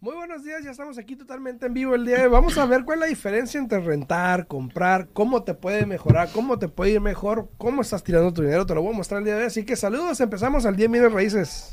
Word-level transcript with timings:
Muy 0.00 0.14
buenos 0.16 0.42
días, 0.42 0.64
ya 0.64 0.70
estamos 0.70 0.98
aquí 0.98 1.14
totalmente 1.14 1.66
en 1.66 1.74
vivo 1.74 1.94
el 1.94 2.04
día 2.04 2.16
de 2.16 2.22
hoy. 2.24 2.30
Vamos 2.30 2.58
a 2.58 2.66
ver 2.66 2.84
cuál 2.84 2.98
es 2.98 3.00
la 3.00 3.06
diferencia 3.06 3.60
entre 3.60 3.80
rentar, 3.80 4.46
comprar, 4.46 5.08
cómo 5.12 5.44
te 5.44 5.54
puede 5.54 5.86
mejorar, 5.86 6.30
cómo 6.32 6.58
te 6.58 6.68
puede 6.68 6.92
ir 6.92 7.00
mejor, 7.00 7.50
cómo 7.58 7.82
estás 7.82 8.02
tirando 8.02 8.32
tu 8.32 8.42
dinero. 8.42 8.66
Te 8.66 8.74
lo 8.74 8.82
voy 8.82 8.94
a 8.94 8.96
mostrar 8.96 9.18
el 9.18 9.26
día 9.26 9.34
de 9.34 9.42
hoy. 9.42 9.46
Así 9.46 9.64
que 9.64 9.76
saludos, 9.76 10.20
empezamos 10.20 10.66
al 10.66 10.76
día 10.76 10.88
Bienes 10.88 11.12
Raíces. 11.12 11.72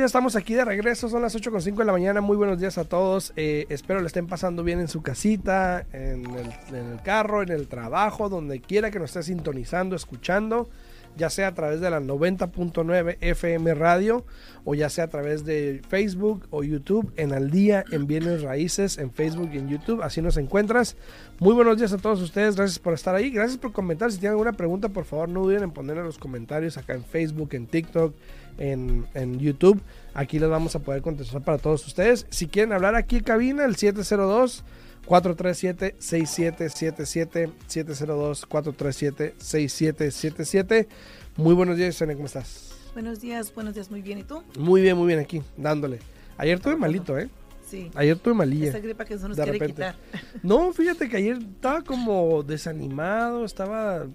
Ya 0.00 0.06
estamos 0.06 0.34
aquí 0.34 0.54
de 0.54 0.64
regreso, 0.64 1.10
son 1.10 1.20
las 1.20 1.36
8.05 1.36 1.76
de 1.76 1.84
la 1.84 1.92
mañana, 1.92 2.22
muy 2.22 2.34
buenos 2.34 2.58
días 2.58 2.78
a 2.78 2.84
todos, 2.84 3.34
eh, 3.36 3.66
espero 3.68 4.00
le 4.00 4.06
estén 4.06 4.26
pasando 4.26 4.64
bien 4.64 4.80
en 4.80 4.88
su 4.88 5.02
casita, 5.02 5.84
en 5.92 6.24
el, 6.34 7.02
carro, 7.04 7.42
en 7.42 7.50
el 7.50 7.68
trabajo, 7.68 8.30
donde 8.30 8.62
quiera 8.62 8.90
que 8.90 8.98
nos 8.98 9.10
esté 9.10 9.24
sintonizando, 9.24 9.94
escuchando, 9.94 10.70
ya 11.18 11.28
sea 11.28 11.48
a 11.48 11.54
través 11.54 11.82
de 11.82 11.90
la 11.90 12.00
90.9 12.00 13.18
FM 13.20 13.74
Radio 13.74 14.24
o 14.64 14.74
ya 14.74 14.88
sea 14.88 15.04
a 15.04 15.08
través 15.08 15.44
de 15.44 15.82
Facebook 15.86 16.46
o 16.50 16.62
YouTube 16.62 17.12
en 17.16 17.34
Al 17.34 17.50
Día 17.50 17.84
en 17.90 18.06
Bienes 18.06 18.40
Raíces 18.40 18.96
en 18.96 19.10
Facebook 19.10 19.50
y 19.52 19.58
en 19.58 19.68
YouTube, 19.68 20.02
así 20.02 20.22
nos 20.22 20.38
encuentras. 20.38 20.96
Muy 21.40 21.52
buenos 21.52 21.76
días 21.76 21.92
a 21.92 21.98
todos 21.98 22.22
ustedes, 22.22 22.56
gracias 22.56 22.78
por 22.78 22.94
estar 22.94 23.14
ahí, 23.14 23.28
gracias 23.30 23.58
por 23.58 23.72
comentar, 23.72 24.10
si 24.10 24.18
tienen 24.18 24.32
alguna 24.32 24.52
pregunta 24.52 24.88
por 24.88 25.04
favor 25.04 25.28
no 25.28 25.42
duden 25.42 25.64
en 25.64 25.72
poner 25.72 25.98
en 25.98 26.04
los 26.04 26.16
comentarios 26.16 26.78
acá 26.78 26.94
en 26.94 27.04
Facebook, 27.04 27.50
en 27.52 27.66
TikTok, 27.66 28.14
en, 28.60 29.06
en, 29.14 29.40
YouTube. 29.40 29.80
Aquí 30.14 30.38
les 30.38 30.48
vamos 30.48 30.76
a 30.76 30.78
poder 30.78 31.02
contestar 31.02 31.42
para 31.42 31.58
todos 31.58 31.84
ustedes. 31.86 32.26
Si 32.30 32.46
quieren 32.46 32.72
hablar 32.72 32.94
aquí 32.94 33.16
en 33.16 33.24
cabina, 33.24 33.64
el 33.64 33.74
702 33.74 34.62
437 35.06 35.96
6777 35.98 37.52
702 37.66 38.46
437 38.46 39.34
6777. 39.38 40.88
Muy 41.36 41.54
buenos 41.54 41.76
días, 41.76 41.96
Sene, 41.96 42.14
¿cómo 42.14 42.26
estás? 42.26 42.70
Buenos 42.92 43.20
días, 43.20 43.52
buenos 43.54 43.74
días, 43.74 43.90
muy 43.90 44.02
bien. 44.02 44.18
¿Y 44.18 44.24
tú? 44.24 44.42
Muy 44.58 44.82
bien, 44.82 44.96
muy 44.96 45.06
bien 45.06 45.18
aquí, 45.18 45.42
dándole. 45.56 46.00
Ayer 46.36 46.60
tuve 46.60 46.76
malito, 46.76 47.18
¿eh? 47.18 47.28
Sí. 47.66 47.90
Ayer 47.94 48.18
tuve 48.18 48.34
malilla. 48.34 48.68
Esa 48.68 48.80
gripa 48.80 49.04
que 49.04 49.16
se 49.16 49.28
nos 49.28 49.36
de 49.36 49.42
quiere 49.44 49.58
repente. 49.58 49.74
quitar. 49.74 49.96
No, 50.42 50.72
fíjate 50.72 51.08
que 51.08 51.16
ayer 51.16 51.38
estaba 51.38 51.82
como 51.82 52.42
desanimado, 52.42 53.44
estaba 53.44 54.06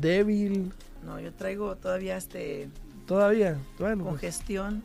débil. 0.00 0.72
No, 1.04 1.20
yo 1.20 1.32
traigo 1.32 1.76
todavía 1.76 2.16
este 2.16 2.68
Todavía, 3.10 3.58
bueno. 3.80 4.04
pues, 4.04 4.12
congestión. 4.20 4.84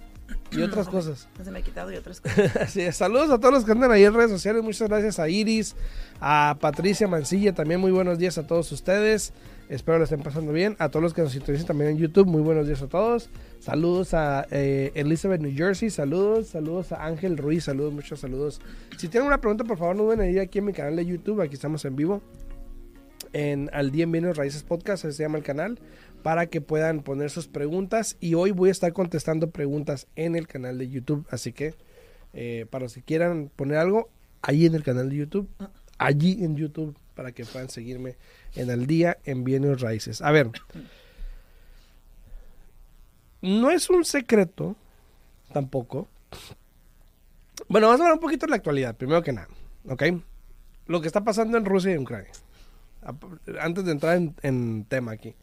y 0.50 0.64
otras 0.64 0.88
cosas. 0.88 1.28
No 1.38 1.46
se 1.46 1.52
me 1.52 1.60
ha 1.60 1.62
quitado 1.62 1.92
y 1.92 1.96
otras 1.96 2.22
cosas. 2.22 2.56
Así 2.56 2.82
es. 2.82 2.96
Saludos 2.96 3.30
a 3.30 3.38
todos 3.38 3.54
los 3.54 3.66
que 3.66 3.72
andan 3.72 3.92
ahí 3.92 4.04
en 4.04 4.16
redes 4.16 4.32
sociales. 4.32 4.64
Muchas 4.64 4.90
gracias 4.90 5.20
a 5.20 5.30
Iris, 5.30 5.76
a 6.20 6.58
Patricia 6.60 7.08
Mancilla. 7.08 7.54
También 7.54 7.80
muy 7.80 7.92
buenos 7.92 8.18
días 8.18 8.40
a 8.40 8.48
todos 8.48 8.72
ustedes. 8.72 9.32
Espero 9.70 10.00
les 10.00 10.12
estén 10.12 10.24
pasando 10.24 10.52
bien. 10.54 10.76
A 10.80 10.90
todos 10.90 11.04
los 11.04 11.14
que 11.14 11.22
nos 11.22 11.34
sintonizan 11.34 11.68
también 11.68 11.92
en 11.92 11.98
YouTube. 11.98 12.26
Muy 12.26 12.42
buenos 12.42 12.66
días 12.66 12.82
a 12.82 12.88
todos. 12.88 13.30
Saludos 13.60 14.16
a 14.16 14.48
eh, 14.50 14.92
Elizabeth, 14.96 15.40
New 15.42 15.56
Jersey. 15.56 15.92
Saludos. 15.92 16.48
Saludos 16.48 16.94
a 16.94 17.06
Ángel 17.06 17.38
Ruiz. 17.38 17.66
Saludos, 17.66 17.94
muchos 17.94 18.22
saludos. 18.22 18.60
Si 18.98 19.08
tienen 19.08 19.28
una 19.28 19.40
pregunta, 19.40 19.66
por 19.66 19.78
favor, 19.78 19.96
no 19.96 20.02
duden 20.06 20.22
en 20.22 20.32
ir 20.32 20.40
aquí 20.40 20.58
en 20.58 20.66
mi 20.66 20.74
canal 20.74 20.96
de 20.96 21.06
YouTube. 21.06 21.42
Aquí 21.42 21.54
estamos 21.54 21.86
en 21.86 21.96
vivo. 21.96 22.24
En 23.34 23.70
Al 23.74 23.92
Día 23.92 24.06
en 24.06 24.12
Bienes 24.14 24.38
Raíces 24.38 24.64
Podcast, 24.64 25.04
así 25.04 25.18
se 25.18 25.24
llama 25.24 25.38
el 25.38 25.44
canal, 25.44 25.78
para 26.26 26.48
que 26.48 26.60
puedan 26.60 27.04
poner 27.04 27.30
sus 27.30 27.48
preguntas. 27.48 28.18
Y 28.20 28.34
hoy 28.34 28.50
voy 28.50 28.70
a 28.70 28.72
estar 28.72 28.92
contestando 28.94 29.52
preguntas 29.52 30.08
en 30.16 30.36
el 30.36 30.48
canal 30.48 30.80
de 30.80 30.90
YouTube. 30.90 31.28
Así 31.30 31.54
que 31.54 31.76
eh, 32.34 32.66
para 32.72 32.86
los 32.86 32.96
que 32.96 33.04
quieran 33.04 33.52
poner 33.56 33.78
algo, 33.78 34.10
ahí 34.42 34.66
en 34.66 34.74
el 34.74 34.82
canal 34.82 35.12
de 35.12 35.18
YouTube, 35.18 35.48
allí 36.00 36.44
en 36.44 36.56
YouTube, 36.56 36.98
para 37.14 37.32
que 37.32 37.46
puedan 37.46 37.70
seguirme 37.70 38.18
en 38.56 38.72
Al 38.72 38.88
Día 38.88 39.20
en 39.26 39.44
Bienes 39.44 39.82
Raíces. 39.82 40.24
A 40.24 40.32
ver, 40.32 40.50
no 43.44 43.70
es 43.70 43.88
un 43.92 44.04
secreto 44.04 44.76
tampoco. 45.54 46.08
Bueno, 47.68 47.86
vamos 47.86 48.02
a 48.02 48.04
hablar 48.06 48.16
un 48.16 48.22
poquito 48.22 48.48
de 48.48 48.50
la 48.50 48.56
actualidad, 48.56 48.96
primero 48.96 49.22
que 49.22 49.32
nada, 49.32 49.50
¿ok? 49.88 50.02
Lo 50.88 51.02
que 51.02 51.08
está 51.08 51.24
pasando 51.24 51.56
en 51.56 51.66
Rusia 51.66 51.92
y 51.92 51.94
en 51.94 52.02
Ucrania. 52.02 52.32
Antes 53.60 53.86
de 53.86 53.92
entrar 53.92 54.18
en, 54.18 54.34
en 54.42 54.86
tema 54.86 55.12
aquí. 55.12 55.36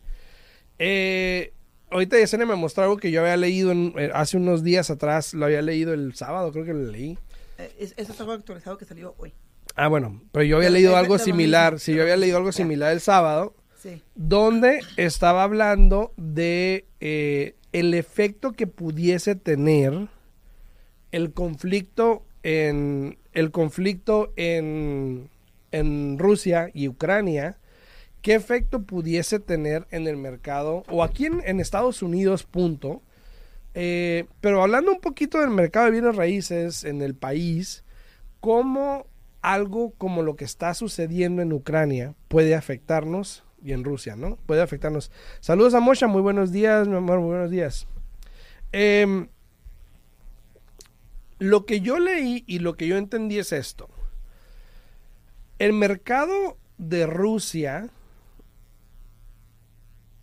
Eh, 0.78 1.52
ahorita 1.90 2.18
Yesenia 2.18 2.46
me 2.46 2.54
mostró 2.56 2.84
algo 2.84 2.96
que 2.96 3.10
yo 3.10 3.20
había 3.20 3.36
leído 3.36 3.70
en- 3.72 3.92
eh, 3.96 4.10
hace 4.14 4.36
unos 4.36 4.62
días 4.62 4.90
atrás, 4.90 5.34
lo 5.34 5.44
había 5.46 5.62
leído 5.62 5.92
el 5.92 6.14
sábado, 6.14 6.52
creo 6.52 6.64
que 6.64 6.72
lo 6.74 6.90
leí. 6.90 7.18
Eh, 7.58 7.72
es- 7.78 7.94
Eso 7.96 8.12
es 8.12 8.20
algo 8.20 8.32
actualizado 8.32 8.78
que 8.78 8.84
salió 8.84 9.14
hoy. 9.18 9.32
Ah, 9.76 9.88
bueno, 9.88 10.20
pero 10.32 10.44
yo 10.44 10.56
había 10.56 10.68
Pero 10.68 10.74
leído 10.74 10.96
algo 10.96 11.18
similar, 11.18 11.78
sí, 11.78 11.94
yo 11.94 12.02
había 12.02 12.16
leído 12.16 12.36
algo 12.36 12.52
similar 12.52 12.92
el 12.92 13.00
sábado, 13.00 13.54
Sí. 13.80 14.02
donde 14.14 14.80
estaba 14.96 15.42
hablando 15.44 16.12
de 16.16 16.84
eh, 17.00 17.54
el 17.72 17.94
efecto 17.94 18.52
que 18.52 18.66
pudiese 18.66 19.34
tener 19.34 20.08
el 21.10 21.32
conflicto 21.32 22.22
en 22.42 23.18
el 23.32 23.50
conflicto 23.50 24.32
en, 24.36 25.30
en 25.70 26.18
Rusia 26.18 26.70
y 26.74 26.86
Ucrania, 26.88 27.56
qué 28.22 28.34
efecto 28.34 28.82
pudiese 28.82 29.40
tener 29.40 29.86
en 29.90 30.06
el 30.06 30.16
mercado 30.16 30.84
o 30.88 31.02
aquí 31.02 31.26
en, 31.26 31.42
en 31.44 31.60
Estados 31.60 32.02
Unidos, 32.02 32.44
punto. 32.44 33.02
Eh, 33.74 34.26
pero 34.40 34.62
hablando 34.62 34.92
un 34.92 35.00
poquito 35.00 35.40
del 35.40 35.50
mercado 35.50 35.86
de 35.86 35.92
bienes 35.92 36.16
raíces 36.16 36.84
en 36.84 37.02
el 37.02 37.14
país, 37.14 37.84
cómo 38.40 39.06
algo 39.40 39.92
como 39.98 40.22
lo 40.22 40.36
que 40.36 40.44
está 40.44 40.72
sucediendo 40.74 41.42
en 41.42 41.52
Ucrania 41.52 42.14
puede 42.28 42.54
afectarnos 42.54 43.44
y 43.62 43.72
en 43.72 43.84
Rusia, 43.84 44.16
¿no? 44.16 44.36
Puede 44.46 44.62
afectarnos. 44.62 45.10
Saludos 45.40 45.74
a 45.74 45.80
Mosha, 45.80 46.06
muy 46.06 46.22
buenos 46.22 46.52
días, 46.52 46.86
mi 46.86 46.96
amor, 46.96 47.20
muy 47.20 47.30
buenos 47.30 47.50
días. 47.50 47.86
Em, 48.72 49.28
lo 51.38 51.66
que 51.66 51.80
yo 51.80 51.98
leí 51.98 52.44
y 52.46 52.60
lo 52.60 52.76
que 52.76 52.86
yo 52.86 52.96
entendí 52.96 53.38
es 53.38 53.52
esto. 53.52 53.88
El 55.58 55.72
mercado 55.72 56.58
de 56.78 57.06
Rusia 57.06 57.90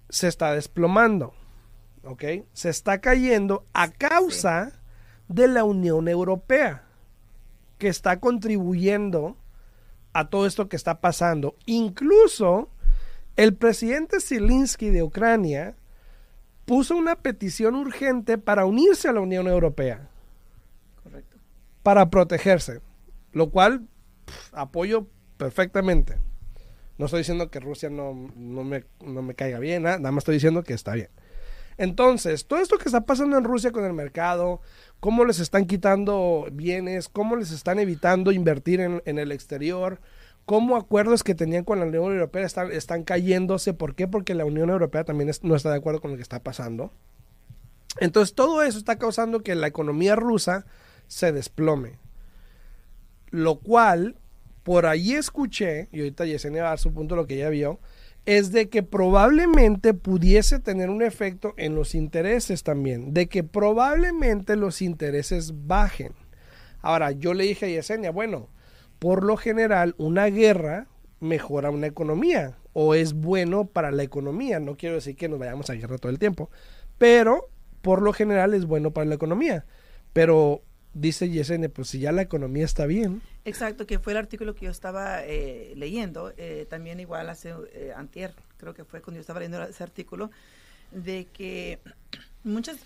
se 0.09 0.27
está 0.27 0.53
desplomando, 0.53 1.33
¿ok? 2.03 2.23
Se 2.53 2.69
está 2.69 2.99
cayendo 2.99 3.65
a 3.73 3.89
causa 3.91 4.73
de 5.27 5.47
la 5.47 5.63
Unión 5.63 6.07
Europea, 6.07 6.83
que 7.77 7.87
está 7.87 8.19
contribuyendo 8.19 9.37
a 10.13 10.29
todo 10.29 10.45
esto 10.45 10.67
que 10.67 10.75
está 10.75 10.99
pasando. 11.01 11.55
Incluso 11.65 12.69
el 13.35 13.55
presidente 13.55 14.19
Zelensky 14.19 14.89
de 14.89 15.03
Ucrania 15.03 15.75
puso 16.65 16.95
una 16.95 17.15
petición 17.15 17.75
urgente 17.75 18.37
para 18.37 18.65
unirse 18.65 19.07
a 19.07 19.13
la 19.13 19.21
Unión 19.21 19.47
Europea 19.47 20.09
Correcto. 21.03 21.37
para 21.83 22.09
protegerse, 22.09 22.81
lo 23.31 23.49
cual 23.49 23.87
apoyo 24.51 25.07
perfectamente. 25.37 26.17
No 26.99 27.05
estoy 27.05 27.21
diciendo 27.21 27.49
que 27.49 27.59
Rusia 27.59 27.89
no, 27.89 28.29
no 28.35 28.63
me, 28.63 28.83
no 29.03 29.21
me 29.21 29.33
caiga 29.33 29.57
bien, 29.57 29.83
nada 29.83 29.99
más 30.11 30.17
estoy 30.17 30.35
diciendo 30.35 30.63
que 30.63 30.73
está 30.73 30.93
bien. 30.93 31.09
Entonces, 31.77 32.45
todo 32.45 32.59
esto 32.59 32.77
que 32.77 32.89
está 32.89 33.05
pasando 33.05 33.37
en 33.37 33.45
Rusia 33.45 33.71
con 33.71 33.85
el 33.85 33.93
mercado, 33.93 34.59
cómo 34.99 35.23
les 35.23 35.39
están 35.39 35.65
quitando 35.65 36.47
bienes, 36.51 37.07
cómo 37.07 37.37
les 37.37 37.51
están 37.51 37.79
evitando 37.79 38.33
invertir 38.33 38.81
en, 38.81 39.01
en 39.05 39.17
el 39.17 39.31
exterior, 39.31 40.01
cómo 40.43 40.75
acuerdos 40.75 41.23
que 41.23 41.35
tenían 41.35 41.63
con 41.63 41.79
la 41.79 41.85
Unión 41.85 42.11
Europea 42.11 42.45
están, 42.45 42.69
están 42.73 43.05
cayéndose. 43.05 43.73
¿Por 43.73 43.95
qué? 43.95 44.09
Porque 44.09 44.35
la 44.35 44.43
Unión 44.43 44.69
Europea 44.69 45.05
también 45.05 45.31
no 45.41 45.55
está 45.55 45.71
de 45.71 45.77
acuerdo 45.77 46.01
con 46.01 46.11
lo 46.11 46.17
que 46.17 46.23
está 46.23 46.43
pasando. 46.43 46.91
Entonces, 48.01 48.35
todo 48.35 48.61
eso 48.61 48.77
está 48.77 48.97
causando 48.97 49.39
que 49.39 49.55
la 49.55 49.67
economía 49.67 50.17
rusa 50.17 50.65
se 51.07 51.31
desplome. 51.31 51.93
Lo 53.29 53.59
cual, 53.59 54.17
por 54.69 54.85
ahí 54.85 55.13
escuché, 55.13 55.89
y 55.91 55.97
ahorita 55.97 56.25
Yesenia 56.25 56.61
va 56.61 56.67
a 56.67 56.71
dar 56.73 56.77
su 56.77 56.93
punto 56.93 57.15
de 57.15 57.21
lo 57.21 57.25
que 57.25 57.37
ella 57.37 57.49
vio, 57.49 57.79
es 58.27 58.51
de 58.51 58.69
que 58.69 58.83
probablemente 58.83 59.95
pudiese 59.95 60.59
tener 60.59 60.91
un 60.91 61.01
efecto 61.01 61.55
en 61.57 61.73
los 61.73 61.95
intereses 61.95 62.61
también, 62.61 63.11
de 63.11 63.27
que 63.27 63.43
probablemente 63.43 64.55
los 64.55 64.83
intereses 64.83 65.65
bajen. 65.65 66.13
Ahora, 66.83 67.09
yo 67.09 67.33
le 67.33 67.45
dije 67.45 67.65
a 67.65 67.69
Yesenia, 67.69 68.11
bueno, 68.11 68.47
por 68.99 69.23
lo 69.23 69.37
general 69.37 69.95
una 69.97 70.27
guerra 70.27 70.85
mejora 71.19 71.71
una 71.71 71.87
economía 71.87 72.55
o 72.73 72.93
es 72.93 73.13
bueno 73.13 73.65
para 73.65 73.89
la 73.89 74.03
economía. 74.03 74.59
No 74.59 74.77
quiero 74.77 74.93
decir 74.93 75.15
que 75.15 75.29
nos 75.29 75.39
vayamos 75.39 75.71
a 75.71 75.73
guerra 75.73 75.97
todo 75.97 76.11
el 76.11 76.19
tiempo, 76.19 76.51
pero 76.99 77.49
por 77.81 78.03
lo 78.03 78.13
general 78.13 78.53
es 78.53 78.67
bueno 78.67 78.91
para 78.91 79.07
la 79.07 79.15
economía. 79.15 79.65
Pero 80.13 80.61
dice 80.93 81.29
Yesenia, 81.29 81.69
pues 81.69 81.87
si 81.89 81.99
ya 81.99 82.11
la 82.11 82.21
economía 82.21 82.65
está 82.65 82.85
bien. 82.85 83.21
Exacto, 83.45 83.85
que 83.87 83.99
fue 83.99 84.13
el 84.13 84.17
artículo 84.17 84.55
que 84.55 84.65
yo 84.65 84.71
estaba 84.71 85.23
eh, 85.25 85.73
leyendo, 85.75 86.33
eh, 86.37 86.65
también 86.69 86.99
igual 86.99 87.29
hace 87.29 87.53
eh, 87.73 87.93
antier, 87.95 88.33
creo 88.57 88.73
que 88.73 88.83
fue 88.83 89.01
cuando 89.01 89.17
yo 89.17 89.21
estaba 89.21 89.39
leyendo 89.39 89.63
ese 89.63 89.83
artículo, 89.83 90.29
de 90.91 91.25
que 91.31 91.79
muchas 92.43 92.77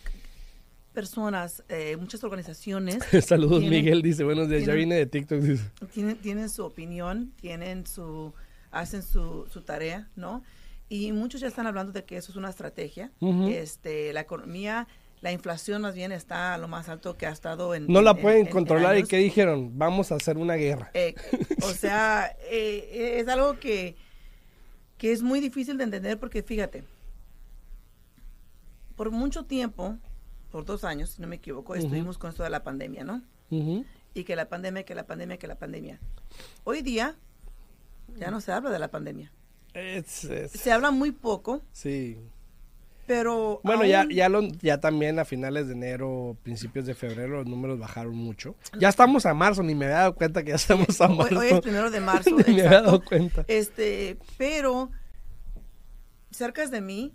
personas, 0.94 1.64
eh, 1.70 1.98
muchas 1.98 2.24
organizaciones 2.24 3.00
Saludos, 3.26 3.62
Tienen- 3.62 3.70
Miguel, 3.84 4.02
dice, 4.02 4.24
buenos 4.24 4.48
días, 4.50 4.62
ya 4.62 4.74
tienen- 4.74 4.80
vine 4.90 4.96
de 4.96 5.06
TikTok, 5.08 5.40
dice. 5.40 5.64
tienen, 5.94 6.18
tienen 6.18 6.50
su 6.50 6.64
opinión, 6.64 7.32
tienen 7.42 7.88
su, 7.88 8.34
hacen 8.72 9.02
su, 9.02 9.48
su 9.52 9.62
tarea, 9.62 10.08
¿no? 10.16 10.44
Y 10.90 11.12
muchos 11.12 11.42
ya 11.42 11.48
están 11.48 11.66
hablando 11.66 11.92
de 11.94 12.04
que 12.04 12.18
eso 12.18 12.32
es 12.32 12.36
una 12.36 12.50
estrategia. 12.50 13.12
Ujú. 13.20 13.48
este, 13.48 14.14
la 14.14 14.20
economía, 14.22 14.88
la 15.24 15.32
inflación 15.32 15.82
más 15.82 15.96
bien 15.96 16.12
está 16.12 16.54
a 16.54 16.58
lo 16.58 16.68
más 16.68 16.90
alto 16.90 17.16
que 17.16 17.26
ha 17.26 17.32
estado 17.32 17.74
en... 17.74 17.88
No 17.88 18.02
la 18.02 18.12
en- 18.12 18.22
pueden 18.22 18.40
en- 18.42 18.48
en 18.48 18.52
controlar 18.52 18.98
y. 18.98 19.04
¿qué 19.04 19.18
dijeron? 19.18 19.72
Vamos 19.78 20.12
a 20.12 20.16
hacer 20.16 20.38
una 20.38 20.56
guerra. 20.56 20.92
Eh, 20.94 21.16
o 21.64 21.70
sea, 21.74 22.36
eh, 22.52 23.20
es 23.22 23.28
algo 23.30 23.58
que, 23.58 23.96
que 24.98 25.14
es 25.14 25.22
muy 25.24 25.40
difícil 25.40 25.78
de 25.78 25.86
entender 25.86 26.20
porque 26.20 26.44
fíjate, 26.44 26.84
por 28.98 29.12
mucho 29.12 29.46
tiempo, 29.46 29.98
por 30.52 30.66
dos 30.66 30.84
años, 30.84 31.12
si 31.12 31.22
no 31.22 31.28
me 31.30 31.38
equivoco, 31.38 31.74
estuvimos 31.74 32.18
con 32.18 32.30
esto 32.30 32.44
de 32.44 32.50
la 32.50 32.64
pandemia, 32.64 33.04
¿no? 33.06 33.22
Y 33.50 34.24
que 34.26 34.36
la 34.36 34.50
pandemia, 34.50 34.84
que 34.84 34.94
la 34.94 35.06
pandemia, 35.08 35.38
que 35.38 35.48
la 35.48 35.56
pandemia. 35.56 36.00
Hoy 36.66 36.82
día 36.82 37.16
ya 38.18 38.30
no 38.30 38.42
se 38.42 38.52
habla 38.52 38.70
de 38.72 38.80
la 38.80 38.90
pandemia. 38.92 39.32
Se 40.54 40.72
habla 40.72 40.92
muy 40.92 41.12
poco, 41.12 41.62
sí. 41.72 42.18
Pero... 43.08 43.60
Bueno, 43.64 43.86
ya, 43.86 44.02
aún- 44.02 44.10
ya, 44.12 44.30
lo, 44.30 44.42
ya 44.62 44.80
también 44.80 45.20
a 45.20 45.26
finales 45.26 45.68
de 45.68 45.74
enero, 45.74 46.38
principios 46.44 46.86
de 46.86 46.96
febrero, 46.96 47.38
los 47.38 47.48
números 47.48 47.80
bajaron 47.80 48.16
mucho. 48.16 48.56
Ya 48.80 48.90
estamos 48.90 49.26
a 49.26 49.34
marzo, 49.34 49.64
ni 49.64 49.76
me 49.76 49.86
había 49.86 49.98
dado 49.98 50.16
cuenta 50.16 50.44
que 50.44 50.50
ya 50.50 50.56
estamos 50.56 51.00
a 51.02 51.08
hoy, 51.10 51.18
marzo. 51.18 51.40
hoy 51.40 51.48
es 51.50 51.62
primero 51.62 51.92
de 51.92 52.00
marzo, 52.12 52.32
ni 52.48 52.54
me 52.56 52.62
había 52.68 52.82
dado 52.82 53.04
cuenta. 53.04 53.44
Este, 53.48 54.18
pero 54.38 54.90
cerca 56.32 56.66
de 56.68 56.82
mí, 56.82 57.14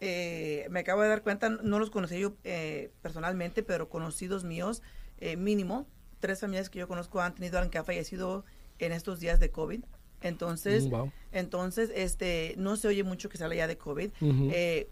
eh, 0.00 0.66
me 0.70 0.80
acabo 0.80 1.02
de 1.02 1.08
dar 1.08 1.22
cuenta, 1.22 1.48
no 1.50 1.78
los 1.78 1.90
conocí 1.90 2.18
yo 2.18 2.34
eh, 2.44 2.90
personalmente, 3.02 3.62
pero 3.62 3.88
conocidos 3.88 4.44
míos, 4.44 4.82
eh, 5.18 5.36
mínimo, 5.36 5.86
tres 6.20 6.40
familias 6.40 6.70
que 6.70 6.78
yo 6.78 6.88
conozco 6.88 7.20
han 7.20 7.34
tenido 7.34 7.58
alguien 7.58 7.70
que 7.70 7.78
ha 7.78 7.84
fallecido 7.84 8.44
en 8.78 8.92
estos 8.92 9.20
días 9.20 9.40
de 9.40 9.50
COVID. 9.50 9.84
Entonces, 10.22 10.86
Mm, 10.86 10.90
wow. 10.90 11.12
entonces, 11.32 11.90
este, 11.94 12.54
no 12.58 12.76
se 12.76 12.88
oye 12.88 13.04
mucho 13.04 13.28
que 13.28 13.38
sale 13.38 13.56
ya 13.56 13.66
de 13.66 13.78
COVID. 13.78 14.10
Eh, 14.22 14.88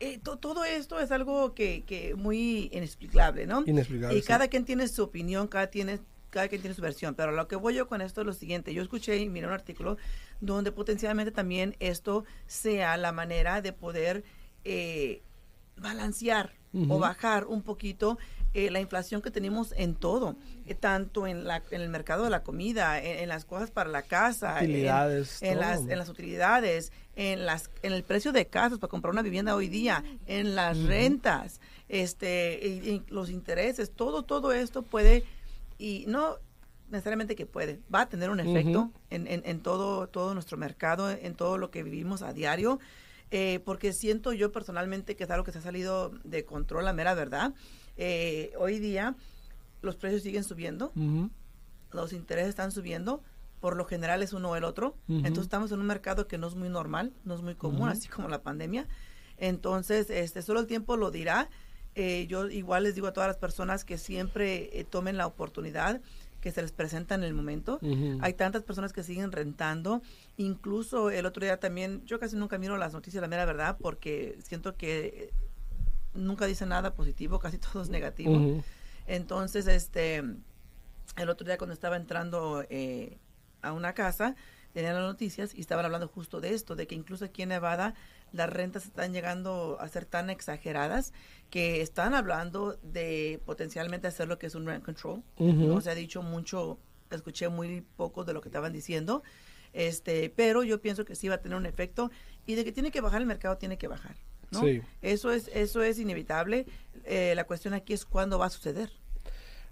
eh, 0.00 0.18
to- 0.18 0.38
todo 0.38 0.64
esto 0.64 0.98
es 0.98 1.10
algo 1.12 1.54
que, 1.54 1.84
que 1.84 2.14
muy 2.14 2.68
inexplicable, 2.72 3.46
¿no? 3.46 3.62
Inexplicable. 3.66 4.16
Y 4.18 4.22
sí. 4.22 4.26
cada 4.26 4.48
quien 4.48 4.64
tiene 4.64 4.88
su 4.88 5.02
opinión, 5.04 5.46
cada, 5.46 5.68
tiene, 5.68 6.00
cada 6.30 6.48
quien 6.48 6.60
tiene 6.62 6.74
su 6.74 6.82
versión. 6.82 7.14
Pero 7.14 7.32
lo 7.32 7.46
que 7.46 7.56
voy 7.56 7.74
yo 7.74 7.86
con 7.86 8.00
esto 8.00 8.22
es 8.22 8.26
lo 8.26 8.32
siguiente. 8.32 8.74
Yo 8.74 8.82
escuché 8.82 9.16
y 9.18 9.28
miré 9.28 9.46
un 9.46 9.52
artículo 9.52 9.96
donde 10.40 10.72
potencialmente 10.72 11.30
también 11.32 11.76
esto 11.80 12.24
sea 12.46 12.96
la 12.96 13.12
manera 13.12 13.60
de 13.62 13.72
poder 13.72 14.24
eh, 14.64 15.22
balancear 15.76 16.52
o 16.88 16.98
bajar 17.00 17.46
un 17.46 17.62
poquito 17.62 18.16
eh, 18.54 18.70
la 18.70 18.78
inflación 18.80 19.22
que 19.22 19.32
tenemos 19.32 19.74
en 19.76 19.96
todo, 19.96 20.36
eh, 20.66 20.74
tanto 20.76 21.26
en, 21.26 21.44
la, 21.44 21.62
en 21.72 21.80
el 21.80 21.88
mercado 21.88 22.22
de 22.22 22.30
la 22.30 22.44
comida, 22.44 23.00
en, 23.02 23.18
en 23.18 23.28
las 23.28 23.44
cosas 23.44 23.72
para 23.72 23.90
la 23.90 24.02
casa, 24.02 24.58
en- 24.60 24.70
Utilidades, 24.70 25.42
en, 25.42 25.58
las, 25.58 25.80
todo. 25.80 25.90
en 25.90 25.98
las 25.98 26.08
utilidades, 26.08 26.92
en 27.20 27.44
las 27.44 27.68
en 27.82 27.92
el 27.92 28.02
precio 28.02 28.32
de 28.32 28.46
casas 28.46 28.78
para 28.78 28.90
comprar 28.90 29.12
una 29.12 29.20
vivienda 29.20 29.54
hoy 29.54 29.68
día, 29.68 30.02
en 30.26 30.54
las 30.54 30.78
rentas, 30.88 31.60
este 31.88 32.58
y- 32.66 32.88
y 32.90 33.02
los 33.10 33.28
intereses, 33.28 33.90
todo 33.90 34.22
todo 34.22 34.52
esto 34.52 34.82
puede 34.82 35.24
y 35.78 36.04
no 36.08 36.38
necesariamente 36.88 37.36
que 37.36 37.44
puede, 37.44 37.78
va 37.94 38.00
a 38.02 38.08
tener 38.08 38.30
un 38.30 38.40
efecto 38.40 38.90
en, 39.10 39.26
en, 39.26 39.42
en 39.44 39.60
todo 39.60 40.06
todo 40.08 40.32
nuestro 40.32 40.56
mercado, 40.56 41.10
en 41.10 41.34
todo 41.34 41.58
lo 41.58 41.70
que 41.70 41.82
vivimos 41.82 42.22
a 42.22 42.32
diario. 42.32 42.80
eh, 43.32 43.60
porque 43.64 43.92
siento 43.92 44.32
yo 44.32 44.50
personalmente 44.50 45.14
que 45.14 45.22
es 45.24 45.30
algo 45.30 45.44
que 45.44 45.52
se 45.52 45.58
ha 45.58 45.62
salido 45.62 46.10
de 46.24 46.44
control, 46.44 46.84
la 46.86 46.92
mera 46.94 47.14
verdad. 47.14 47.52
Eh, 47.96 48.50
hoy 48.58 48.78
día 48.80 49.14
los 49.82 49.94
precios 49.96 50.22
siguen 50.22 50.42
subiendo, 50.42 50.90
los 51.92 52.12
intereses 52.12 52.48
están 52.48 52.72
subiendo, 52.72 53.22
por 53.60 53.76
lo 53.76 53.84
general 53.84 54.22
es 54.22 54.32
uno 54.32 54.50
o 54.50 54.56
el 54.56 54.64
otro. 54.64 54.96
Ujú. 55.08 55.18
Entonces 55.18 55.44
estamos 55.44 55.70
en 55.72 55.80
un 55.80 55.86
mercado 55.86 56.26
que 56.26 56.38
no 56.38 56.48
es 56.48 56.54
muy 56.54 56.68
normal, 56.68 57.12
no 57.24 57.34
es 57.34 57.42
muy 57.42 57.54
común, 57.54 57.88
así 57.88 58.08
como 58.08 58.28
la 58.28 58.42
pandemia. 58.42 58.88
Entonces, 59.36 60.10
este, 60.10 60.42
solo 60.42 60.60
el 60.60 60.66
tiempo 60.66 60.96
lo 60.96 61.10
dirá. 61.10 61.48
Eh, 61.94 62.26
yo 62.28 62.48
igual 62.48 62.84
les 62.84 62.94
digo 62.94 63.08
a 63.08 63.12
todas 63.12 63.28
las 63.28 63.36
personas 63.36 63.84
que 63.84 63.98
siempre 63.98 64.78
eh, 64.78 64.84
tomen 64.84 65.16
la 65.16 65.26
oportunidad 65.26 66.00
que 66.40 66.52
se 66.52 66.62
les 66.62 66.72
presenta 66.72 67.14
en 67.14 67.22
el 67.22 67.34
momento. 67.34 67.78
Hay 68.20 68.32
tantas 68.32 68.62
personas 68.62 68.94
que 68.94 69.02
siguen 69.02 69.30
rentando. 69.30 70.00
Incluso 70.38 71.10
el 71.10 71.26
otro 71.26 71.44
día 71.44 71.60
también, 71.60 72.02
yo 72.06 72.18
casi 72.18 72.36
nunca 72.36 72.56
miro 72.56 72.78
las 72.78 72.94
noticias, 72.94 73.20
la 73.20 73.28
mera 73.28 73.44
verdad, 73.44 73.76
porque 73.78 74.38
siento 74.42 74.74
que 74.74 75.32
nunca 76.14 76.46
dice 76.46 76.64
nada 76.64 76.94
positivo, 76.94 77.38
casi 77.38 77.58
todo 77.72 77.82
es 77.82 77.90
negativo. 77.90 78.62
Entonces, 79.06 79.66
este, 79.66 80.22
el 81.16 81.28
otro 81.28 81.46
día 81.46 81.58
cuando 81.58 81.74
estaba 81.74 81.96
entrando 81.96 82.64
eh, 82.70 83.18
a 83.62 83.72
una 83.72 83.94
casa, 83.94 84.36
tenían 84.72 84.94
las 84.94 85.04
noticias 85.04 85.54
y 85.54 85.60
estaban 85.60 85.84
hablando 85.84 86.08
justo 86.08 86.40
de 86.40 86.54
esto, 86.54 86.76
de 86.76 86.86
que 86.86 86.94
incluso 86.94 87.24
aquí 87.24 87.42
en 87.42 87.50
Nevada 87.50 87.94
las 88.32 88.48
rentas 88.48 88.86
están 88.86 89.12
llegando 89.12 89.76
a 89.80 89.88
ser 89.88 90.04
tan 90.04 90.30
exageradas 90.30 91.12
que 91.50 91.80
están 91.80 92.14
hablando 92.14 92.78
de 92.82 93.40
potencialmente 93.44 94.06
hacer 94.06 94.28
lo 94.28 94.38
que 94.38 94.46
es 94.46 94.54
un 94.54 94.66
rent 94.66 94.84
control. 94.84 95.22
No 95.38 95.80
se 95.80 95.90
ha 95.90 95.94
dicho 95.94 96.22
mucho, 96.22 96.78
escuché 97.10 97.48
muy 97.48 97.80
poco 97.96 98.24
de 98.24 98.32
lo 98.32 98.40
que 98.40 98.48
estaban 98.48 98.72
diciendo, 98.72 99.22
este, 99.72 100.30
pero 100.30 100.62
yo 100.62 100.80
pienso 100.80 101.04
que 101.04 101.14
sí 101.14 101.28
va 101.28 101.36
a 101.36 101.40
tener 101.40 101.56
un 101.56 101.66
efecto 101.66 102.10
y 102.46 102.54
de 102.54 102.64
que 102.64 102.72
tiene 102.72 102.90
que 102.90 103.00
bajar 103.00 103.20
el 103.20 103.26
mercado, 103.26 103.56
tiene 103.56 103.78
que 103.78 103.88
bajar. 103.88 104.16
¿no? 104.50 104.62
Sí. 104.62 104.82
Eso 105.00 105.30
es, 105.32 105.48
eso 105.54 105.82
es 105.82 105.98
inevitable. 105.98 106.66
Eh, 107.04 107.34
la 107.36 107.44
cuestión 107.44 107.74
aquí 107.74 107.92
es 107.92 108.04
cuándo 108.04 108.38
va 108.38 108.46
a 108.46 108.50
suceder. 108.50 108.90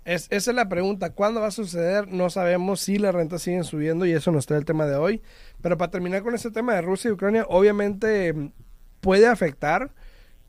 Es, 0.04 0.26
esa 0.30 0.50
es 0.50 0.54
la 0.54 0.68
pregunta. 0.68 1.10
¿Cuándo 1.10 1.40
va 1.40 1.48
a 1.48 1.50
suceder? 1.50 2.08
No 2.08 2.30
sabemos 2.30 2.80
si 2.80 2.98
las 2.98 3.14
rentas 3.14 3.42
siguen 3.42 3.64
subiendo 3.64 4.06
y 4.06 4.12
eso 4.12 4.32
nos 4.32 4.46
trae 4.46 4.58
el 4.58 4.64
tema 4.64 4.86
de 4.86 4.96
hoy. 4.96 5.22
Pero 5.60 5.76
para 5.76 5.90
terminar 5.90 6.22
con 6.22 6.34
este 6.34 6.50
tema 6.50 6.74
de 6.74 6.82
Rusia 6.82 7.08
y 7.10 7.12
Ucrania, 7.12 7.44
obviamente 7.48 8.32
mm, 8.32 8.52
puede 9.00 9.26
afectar. 9.26 9.92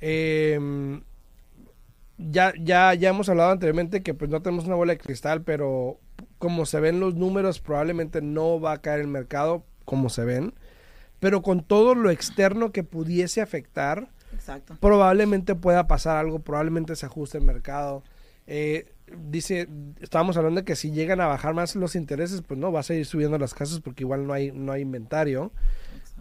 eh, 0.01 1.01
ya, 2.19 2.53
ya, 2.59 2.93
ya 2.93 3.09
hemos 3.09 3.29
hablado 3.29 3.51
anteriormente 3.51 4.03
que 4.03 4.13
pues 4.13 4.29
no 4.29 4.41
tenemos 4.41 4.65
una 4.65 4.75
bola 4.75 4.93
de 4.93 4.99
cristal, 4.99 5.41
pero 5.41 5.99
como 6.37 6.65
se 6.65 6.79
ven 6.79 6.99
los 6.99 7.15
números, 7.15 7.59
probablemente 7.59 8.21
no 8.21 8.59
va 8.59 8.73
a 8.73 8.81
caer 8.81 8.99
el 8.99 9.07
mercado 9.07 9.63
como 9.85 10.09
se 10.09 10.25
ven. 10.25 10.53
Pero 11.19 11.41
con 11.41 11.63
todo 11.63 11.95
lo 11.95 12.09
externo 12.11 12.71
que 12.71 12.83
pudiese 12.83 13.41
afectar, 13.41 14.09
Exacto. 14.33 14.77
probablemente 14.79 15.55
pueda 15.55 15.87
pasar 15.87 16.17
algo, 16.17 16.39
probablemente 16.39 16.95
se 16.95 17.05
ajuste 17.05 17.37
el 17.37 17.45
mercado. 17.45 18.03
Eh, 18.47 18.91
dice, 19.17 19.67
estábamos 20.01 20.37
hablando 20.37 20.61
de 20.61 20.65
que 20.65 20.75
si 20.75 20.91
llegan 20.91 21.21
a 21.21 21.27
bajar 21.27 21.53
más 21.53 21.75
los 21.75 21.95
intereses, 21.95 22.41
pues 22.41 22.59
no, 22.59 22.71
va 22.71 22.81
a 22.81 22.83
seguir 22.83 23.05
subiendo 23.05 23.37
las 23.37 23.53
casas 23.53 23.79
porque 23.79 24.03
igual 24.03 24.27
no 24.27 24.33
hay, 24.33 24.51
no 24.51 24.71
hay 24.71 24.81
inventario. 24.81 25.51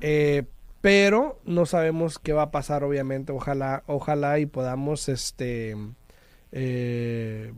Eh, 0.00 0.44
pero 0.80 1.40
no 1.44 1.66
sabemos 1.66 2.18
qué 2.18 2.32
va 2.32 2.42
a 2.42 2.50
pasar, 2.50 2.84
obviamente. 2.84 3.32
Ojalá, 3.32 3.82
ojalá 3.86 4.38
y 4.38 4.46
podamos 4.46 5.08
este 5.08 5.76
eh, 6.52 7.52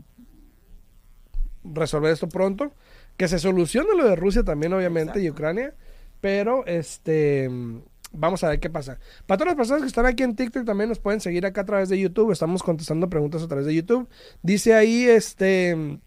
resolver 1.63 2.11
esto 2.11 2.29
pronto. 2.29 2.73
Que 3.17 3.27
se 3.27 3.37
solucione 3.37 3.95
lo 3.95 4.07
de 4.07 4.15
Rusia 4.15 4.43
también, 4.43 4.73
obviamente, 4.73 5.21
y. 5.21 5.29
Ucrania. 5.29 5.75
Pero 6.19 6.65
este 6.65 7.49
vamos 8.11 8.43
a 8.43 8.49
ver 8.49 8.59
qué 8.59 8.69
pasa. 8.69 8.99
Para 9.25 9.39
todas 9.39 9.51
las 9.51 9.55
personas 9.55 9.81
que 9.81 9.87
están 9.87 10.05
aquí 10.05 10.23
en 10.23 10.35
TikTok 10.35 10.65
también 10.65 10.89
nos 10.89 10.99
pueden 10.99 11.19
seguir 11.19 11.45
acá 11.45 11.61
a 11.61 11.65
través 11.65 11.89
de 11.89 11.99
YouTube. 11.99 12.31
Estamos 12.31 12.63
contestando 12.63 13.09
preguntas 13.09 13.41
a 13.43 13.47
través 13.47 13.65
de 13.65 13.75
YouTube. 13.75 14.07
Dice 14.41 14.73
ahí 14.73 15.03
este 15.03 15.99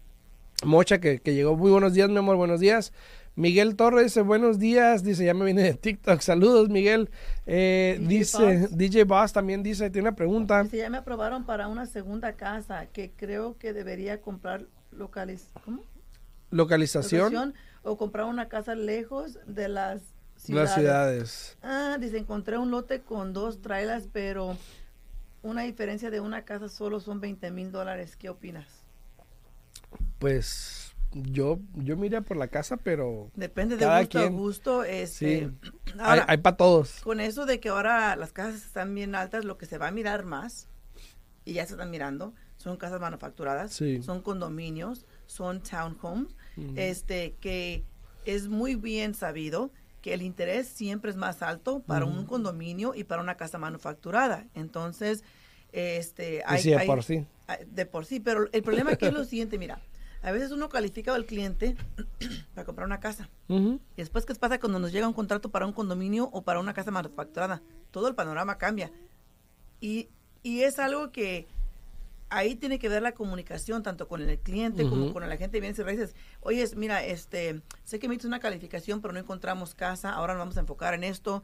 Mocha 0.63 0.99
que, 0.99 1.19
que 1.19 1.33
llegó. 1.33 1.55
Muy 1.55 1.71
buenos 1.71 1.93
días, 1.93 2.09
mi 2.09 2.17
amor, 2.17 2.37
buenos 2.37 2.59
días. 2.59 2.93
Miguel 3.35 3.75
Torres 3.75 4.05
dice 4.05 4.21
buenos 4.21 4.59
días, 4.59 5.03
dice 5.03 5.25
ya 5.25 5.33
me 5.33 5.43
viene 5.43 5.61
de 5.61 5.73
TikTok, 5.73 6.21
saludos 6.21 6.69
Miguel. 6.69 7.09
Eh, 7.45 7.97
DJ 7.99 8.07
dice 8.07 8.59
Boss. 8.59 8.77
DJ 8.77 9.03
Boss 9.03 9.33
también 9.33 9.61
dice, 9.61 9.89
tiene 9.89 10.07
una 10.07 10.15
pregunta. 10.15 10.63
Dice, 10.63 10.77
ya 10.77 10.89
me 10.89 10.97
aprobaron 10.97 11.45
para 11.45 11.67
una 11.67 11.85
segunda 11.85 12.33
casa 12.33 12.85
que 12.87 13.11
creo 13.11 13.57
que 13.57 13.73
debería 13.73 14.21
comprar 14.21 14.65
localiz 14.91 15.49
¿cómo? 15.65 15.83
Localización 16.49 17.53
o 17.83 17.97
comprar 17.97 18.25
una 18.27 18.47
casa 18.47 18.73
lejos 18.73 19.37
de 19.45 19.67
las 19.67 20.01
ciudades. 20.45 20.69
las 20.69 20.75
ciudades. 20.79 21.57
Ah, 21.61 21.97
dice, 21.99 22.17
encontré 22.17 22.57
un 22.57 22.71
lote 22.71 23.01
con 23.01 23.33
dos 23.33 23.61
trailers, 23.61 24.07
pero 24.11 24.57
una 25.43 25.61
diferencia 25.63 26.09
de 26.09 26.19
una 26.19 26.43
casa 26.43 26.69
solo 26.69 26.99
son 26.99 27.19
20 27.21 27.51
mil 27.51 27.71
dólares. 27.71 28.15
¿Qué 28.15 28.29
opinas? 28.29 28.67
Pues 30.19 30.93
yo, 31.13 31.59
yo 31.75 31.95
miré 31.97 32.21
por 32.21 32.37
la 32.37 32.47
casa, 32.47 32.77
pero 32.77 33.31
Depende 33.35 33.77
de 33.77 33.85
gusto 33.85 34.09
quien. 34.19 34.23
a 34.33 34.35
gusto. 34.37 34.83
Este, 34.83 35.49
Sí. 35.49 35.69
ahora, 35.99 36.25
hay, 36.27 36.37
para 36.37 36.57
todos. 36.57 37.01
con 37.01 37.19
eso 37.19 37.45
de 37.45 37.59
que 37.59 37.69
ahora 37.69 38.15
las 38.15 38.31
casas 38.31 38.65
están 38.65 38.93
bien 38.95 39.15
altas, 39.15 39.45
lo 39.45 39.57
que 39.57 39.65
se 39.65 39.77
va 39.77 39.87
a 39.87 39.91
mirar 39.91 40.25
más, 40.25 40.67
y 41.45 41.53
ya 41.53 41.65
se 41.65 41.73
están 41.73 41.91
mirando, 41.91 42.33
son 42.57 42.77
casas 42.77 42.99
manufacturadas, 42.99 43.73
Sí. 43.73 44.01
son 44.01 44.21
condominios, 44.21 45.05
son 45.27 45.61
townhomes, 45.61 46.35
Ujú. 46.57 46.73
este, 46.75 47.35
que 47.39 47.83
es 48.25 48.47
muy 48.47 48.75
bien 48.75 49.13
sabido 49.13 49.71
que 50.05 50.13
el 50.13 50.21
interés 50.21 50.67
siempre 50.67 51.09
es 51.09 51.17
más 51.17 51.41
alto 51.41 51.79
para 51.79 52.05
un 52.05 52.27
condominio 52.27 52.93
y 52.93 53.05
para 53.05 53.23
una 53.23 53.37
casa 53.37 53.57
manufacturada. 53.57 54.45
Entonces, 54.53 55.23
este, 55.71 56.43
Y 56.47 56.57
sí, 56.59 56.69
de 56.69 56.85
por 56.85 57.03
sí. 57.03 57.25
Ah, 57.47 57.57
de 57.65 57.87
por 57.87 58.05
sí, 58.05 58.19
pero 58.19 58.47
el 58.51 58.61
problema 58.61 58.91
aquí 58.91 59.07
es 59.07 59.13
lo 59.13 59.25
siguiente, 59.25 59.57
mira, 59.57 59.81
a 60.21 60.31
veces 60.31 60.51
uno 60.51 60.69
califica 60.69 61.15
al 61.15 61.25
cliente 61.25 61.75
para 62.53 62.65
comprar 62.65 62.85
una 62.85 62.99
casa. 62.99 63.31
Y 63.49 63.79
después, 63.97 64.27
¿qué 64.27 64.35
pasa 64.35 64.59
cuando 64.59 64.77
nos 64.77 64.91
llega 64.91 65.07
un 65.07 65.15
contrato 65.15 65.49
para 65.49 65.65
un 65.65 65.73
condominio 65.73 66.29
o 66.31 66.43
para 66.43 66.59
una 66.59 66.75
casa 66.75 66.91
manufacturada? 66.91 67.63
Todo 67.89 68.07
el 68.07 68.13
panorama 68.13 68.59
cambia. 68.59 68.91
Y, 69.81 70.09
y 70.43 70.61
es 70.61 70.77
algo 70.77 71.11
que 71.11 71.47
ahí 72.35 72.55
tiene 72.55 72.79
que 72.79 72.89
ver 72.89 73.01
la 73.01 73.13
comunicación, 73.13 73.81
tanto 73.81 74.07
con 74.07 74.21
el 74.21 74.39
cliente 74.39 74.87
como 74.87 75.13
con 75.13 75.27
la 75.27 75.37
gente 75.37 75.57
de 75.57 75.61
bienes 75.61 75.79
y 75.79 75.83
raíces. 75.83 76.15
Oye, 76.41 76.65
mira, 76.75 77.03
este, 77.03 77.61
sé 77.83 77.99
que 77.99 78.07
me 78.07 78.15
hizo 78.15 78.27
una 78.27 78.39
calificación, 78.39 79.01
pero 79.01 79.13
no 79.13 79.19
encontramos 79.19 79.73
casa, 79.73 80.11
ahora 80.11 80.33
nos 80.33 80.41
vamos 80.41 80.57
a 80.57 80.59
enfocar 80.59 80.93
en 80.93 81.03
esto. 81.03 81.43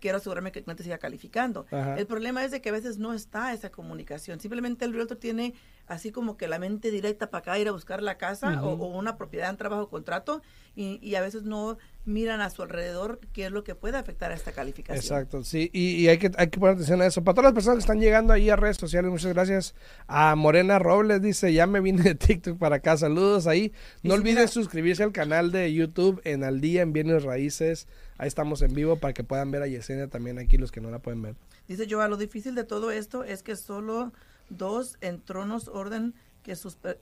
Quiero 0.00 0.18
asegurarme 0.18 0.50
que 0.50 0.58
el 0.58 0.64
cliente 0.64 0.82
siga 0.82 0.98
calificando. 0.98 1.66
Ajá. 1.70 1.96
El 1.96 2.06
problema 2.06 2.44
es 2.44 2.50
de 2.50 2.60
que 2.60 2.70
a 2.70 2.72
veces 2.72 2.98
no 2.98 3.12
está 3.12 3.52
esa 3.52 3.70
comunicación. 3.70 4.40
Simplemente 4.40 4.84
el 4.84 4.92
realtor 4.92 5.16
tiene 5.16 5.54
así 5.86 6.12
como 6.12 6.36
que 6.36 6.48
la 6.48 6.58
mente 6.58 6.90
directa 6.90 7.28
para 7.30 7.40
acá 7.40 7.58
ir 7.58 7.68
a 7.68 7.72
buscar 7.72 8.02
la 8.02 8.16
casa 8.16 8.62
o, 8.62 8.74
una 8.74 9.16
propiedad 9.16 9.50
en 9.50 9.56
trabajo 9.56 9.88
contrato 9.88 10.42
y, 10.74 10.98
y 11.02 11.16
a 11.16 11.20
veces 11.20 11.42
no 11.42 11.76
miran 12.04 12.40
a 12.40 12.50
su 12.50 12.62
alrededor 12.62 13.20
qué 13.32 13.46
es 13.46 13.52
lo 13.52 13.62
que 13.62 13.74
puede 13.74 13.98
afectar 13.98 14.32
a 14.32 14.34
esta 14.34 14.52
calificación. 14.52 15.02
Exacto, 15.02 15.44
sí, 15.44 15.70
y, 15.72 15.96
y 15.96 16.08
hay, 16.08 16.18
que, 16.18 16.30
hay 16.36 16.48
que 16.48 16.58
poner 16.58 16.74
atención 16.74 17.02
a 17.02 17.06
eso. 17.06 17.22
Para 17.22 17.34
todas 17.34 17.50
las 17.50 17.54
personas 17.54 17.76
que 17.76 17.80
están 17.80 18.00
llegando 18.00 18.32
ahí 18.32 18.48
a 18.48 18.56
redes 18.56 18.76
sociales, 18.78 19.10
muchas 19.10 19.32
gracias. 19.34 19.74
A 20.06 20.34
Morena 20.34 20.78
Robles 20.78 21.20
dice, 21.20 21.52
ya 21.52 21.66
me 21.66 21.80
vine 21.80 22.02
de 22.02 22.14
TikTok 22.14 22.58
para 22.58 22.76
acá, 22.76 22.96
saludos 22.96 23.46
ahí. 23.46 23.72
No 24.02 24.14
sí, 24.14 24.20
olviden 24.20 24.36
mira- 24.36 24.48
suscribirse 24.48 25.02
al 25.02 25.12
canal 25.12 25.52
de 25.52 25.72
YouTube 25.72 26.20
en 26.24 26.42
Al 26.44 26.60
Día 26.60 26.82
en 26.82 26.92
Bienes 26.92 27.22
Raíces. 27.22 27.86
Ahí 28.18 28.28
estamos 28.28 28.62
en 28.62 28.72
vivo 28.72 28.96
para 28.96 29.12
que 29.14 29.24
puedan 29.24 29.50
ver 29.50 29.62
a 29.62 29.66
Yesenia 29.66 30.08
también 30.08 30.38
aquí, 30.38 30.56
los 30.56 30.70
que 30.72 30.80
no 30.80 30.90
la 30.90 31.00
pueden 31.00 31.22
ver. 31.22 31.34
Dice 31.68 31.86
Joa, 31.88 32.08
lo 32.08 32.16
difícil 32.16 32.54
de 32.54 32.64
todo 32.64 32.90
esto 32.90 33.24
es 33.24 33.42
que 33.42 33.56
solo 33.56 34.12
dos 34.56 34.96
en 35.00 35.20
tronos 35.20 35.68
orden 35.68 36.14
que 36.42 36.56
sus 36.56 36.76
pe- 36.76 36.98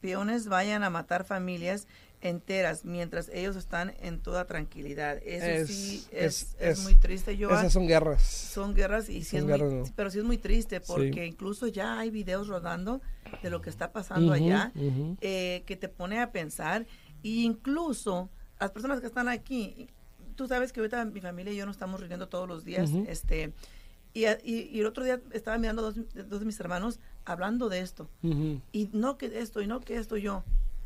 peones 0.00 0.48
vayan 0.48 0.82
a 0.82 0.90
matar 0.90 1.24
familias 1.24 1.86
enteras 2.20 2.84
mientras 2.84 3.28
ellos 3.30 3.56
están 3.56 3.94
en 4.00 4.20
toda 4.20 4.46
tranquilidad. 4.46 5.18
Eso 5.24 5.44
Es- 5.46 5.68
sí 5.68 6.06
es- 6.12 6.42
es, 6.42 6.56
es 6.60 6.78
es- 6.78 6.84
muy 6.84 6.94
triste, 6.96 7.36
Joa. 7.36 7.58
Esas 7.60 7.72
son 7.72 7.86
guerras. 7.86 8.22
Son 8.22 8.74
guerras 8.74 9.08
y 9.08 9.24
sí 9.24 9.38
Son 9.38 9.48
guerras, 9.48 9.70
muy, 9.72 9.80
¿no? 9.88 9.94
pero 9.96 10.10
sí 10.10 10.18
es 10.18 10.24
muy 10.24 10.38
triste 10.38 10.80
porque 10.80 11.12
Sí. 11.12 11.20
incluso 11.24 11.66
ya 11.66 11.98
hay 11.98 12.10
videos 12.10 12.46
rodando 12.48 13.00
de 13.42 13.50
lo 13.50 13.60
que 13.60 13.70
está 13.70 13.92
pasando 13.92 14.32
allá 14.32 14.72
eh, 15.20 15.62
que 15.66 15.76
te 15.76 15.88
pone 15.88 16.20
a 16.20 16.30
pensar 16.32 16.86
y 17.22 17.44
incluso 17.44 18.28
las 18.60 18.70
personas 18.70 19.00
que 19.00 19.06
están 19.06 19.28
aquí 19.28 19.88
tú 20.36 20.46
sabes 20.48 20.72
que 20.72 20.80
ahorita 20.80 21.04
mi 21.04 21.20
familia 21.20 21.52
y 21.52 21.56
yo 21.56 21.66
nos 21.66 21.74
estamos 21.76 21.98
reuniendo 22.00 22.28
todos 22.28 22.48
los 22.48 22.64
días 22.64 22.90
este 23.08 23.52
y, 24.14 24.26
y- 24.26 24.68
y 24.72 24.80
el 24.80 24.86
otro 24.86 25.04
día 25.04 25.20
estaba 25.32 25.58
mirando 25.58 25.82
dos, 25.82 25.94
dos 26.28 26.40
de 26.40 26.46
mis 26.46 26.58
hermanos 26.60 27.00
hablando 27.24 27.68
de 27.68 27.80
esto 27.80 28.08
y 28.72 28.88
no 28.92 29.16
que 29.18 29.38
esto 29.38 29.60
y 29.62 29.66
no 29.66 29.80
que 29.80 29.96
esto 29.96 30.16
yo 30.16 30.42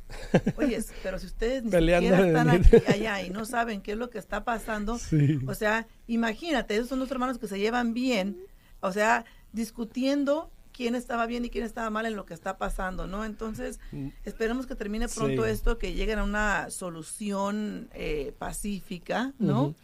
oye 0.56 0.78
pero 1.02 1.18
si 1.18 1.26
ustedes 1.26 1.64
ni 1.64 1.70
Peleando 1.70 2.08
siquiera 2.16 2.26
están 2.28 2.50
aquí 2.50 2.76
allá 2.92 3.22
y 3.22 3.30
no 3.30 3.44
saben 3.44 3.80
qué 3.80 3.92
es 3.92 3.98
lo 3.98 4.10
que 4.10 4.18
está 4.18 4.44
pasando 4.44 4.98
Sí. 4.98 5.40
o 5.48 5.54
sea, 5.54 5.88
imagínate, 6.06 6.76
esos 6.76 6.88
son 6.88 7.00
dos 7.00 7.10
hermanos 7.10 7.38
que 7.38 7.48
se 7.48 7.58
llevan 7.58 7.92
bien, 7.94 8.36
o 8.80 8.92
sea, 8.92 9.24
discutiendo 9.52 10.50
quién 10.72 10.94
estaba 10.94 11.26
bien 11.26 11.44
y 11.44 11.50
quién 11.50 11.64
estaba 11.64 11.88
mal 11.90 12.06
en 12.06 12.14
lo 12.14 12.24
que 12.26 12.34
está 12.34 12.58
pasando, 12.58 13.06
¿no? 13.06 13.24
Entonces, 13.24 13.80
esperemos 14.24 14.66
que 14.66 14.74
termine 14.76 15.08
pronto 15.08 15.44
Sí. 15.44 15.50
esto, 15.50 15.78
que 15.78 15.94
lleguen 15.94 16.18
a 16.20 16.24
una 16.24 16.68
solución 16.70 17.88
eh, 17.94 18.32
pacífica, 18.38 19.32
¿no? 19.38 19.74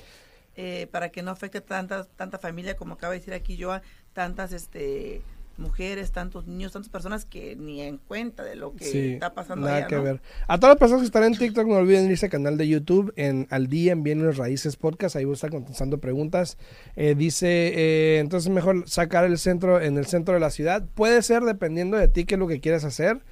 Eh, 0.56 0.86
para 0.90 1.10
que 1.10 1.22
no 1.22 1.30
afecte 1.30 1.60
tanta, 1.60 2.04
tanta 2.04 2.38
familia, 2.38 2.76
como 2.76 2.94
acaba 2.94 3.12
de 3.12 3.20
decir 3.20 3.32
aquí 3.34 3.56
yo, 3.56 3.72
tantas 4.12 4.52
este, 4.52 5.22
mujeres, 5.56 6.12
tantos 6.12 6.46
niños, 6.46 6.72
tantas 6.72 6.90
personas 6.90 7.24
que 7.24 7.56
ni 7.56 7.80
en 7.80 7.98
cuenta 7.98 8.42
de 8.42 8.56
lo 8.56 8.74
que 8.74 8.84
Sí, 8.84 9.12
está 9.14 9.32
pasando 9.34 9.66
nada 9.66 9.78
allá, 9.78 9.86
que 9.86 9.94
¿no? 9.96 10.02
ver. 10.02 10.20
A 10.48 10.58
todas 10.58 10.74
las 10.74 10.78
personas 10.78 11.02
que 11.02 11.06
están 11.06 11.24
en 11.24 11.36
TikTok, 11.36 11.66
no 11.66 11.76
olviden 11.76 12.10
irse 12.10 12.26
al 12.26 12.32
canal 12.32 12.58
de 12.58 12.68
YouTube 12.68 13.12
en 13.16 13.46
Al 13.50 13.68
Día 13.68 13.92
en 13.92 14.02
Bienes 14.02 14.36
Raíces 14.36 14.76
Podcast. 14.76 15.16
Ahí 15.16 15.24
voy 15.24 15.32
a 15.32 15.34
estar 15.36 15.50
contestando 15.50 15.98
preguntas. 15.98 16.58
Eh, 16.96 17.14
dice, 17.16 17.72
eh, 17.74 18.18
entonces 18.18 18.50
mejor 18.50 18.88
sacar 18.88 19.24
el 19.24 19.38
centro 19.38 19.80
en 19.80 19.96
el 19.96 20.06
centro 20.06 20.34
de 20.34 20.40
la 20.40 20.50
ciudad. 20.50 20.84
Puede 20.94 21.22
ser 21.22 21.42
dependiendo 21.44 21.96
de 21.96 22.08
ti 22.08 22.24
qué 22.24 22.34
es 22.34 22.38
lo 22.38 22.48
que 22.48 22.60
quieres 22.60 22.84
hacer. 22.84 23.22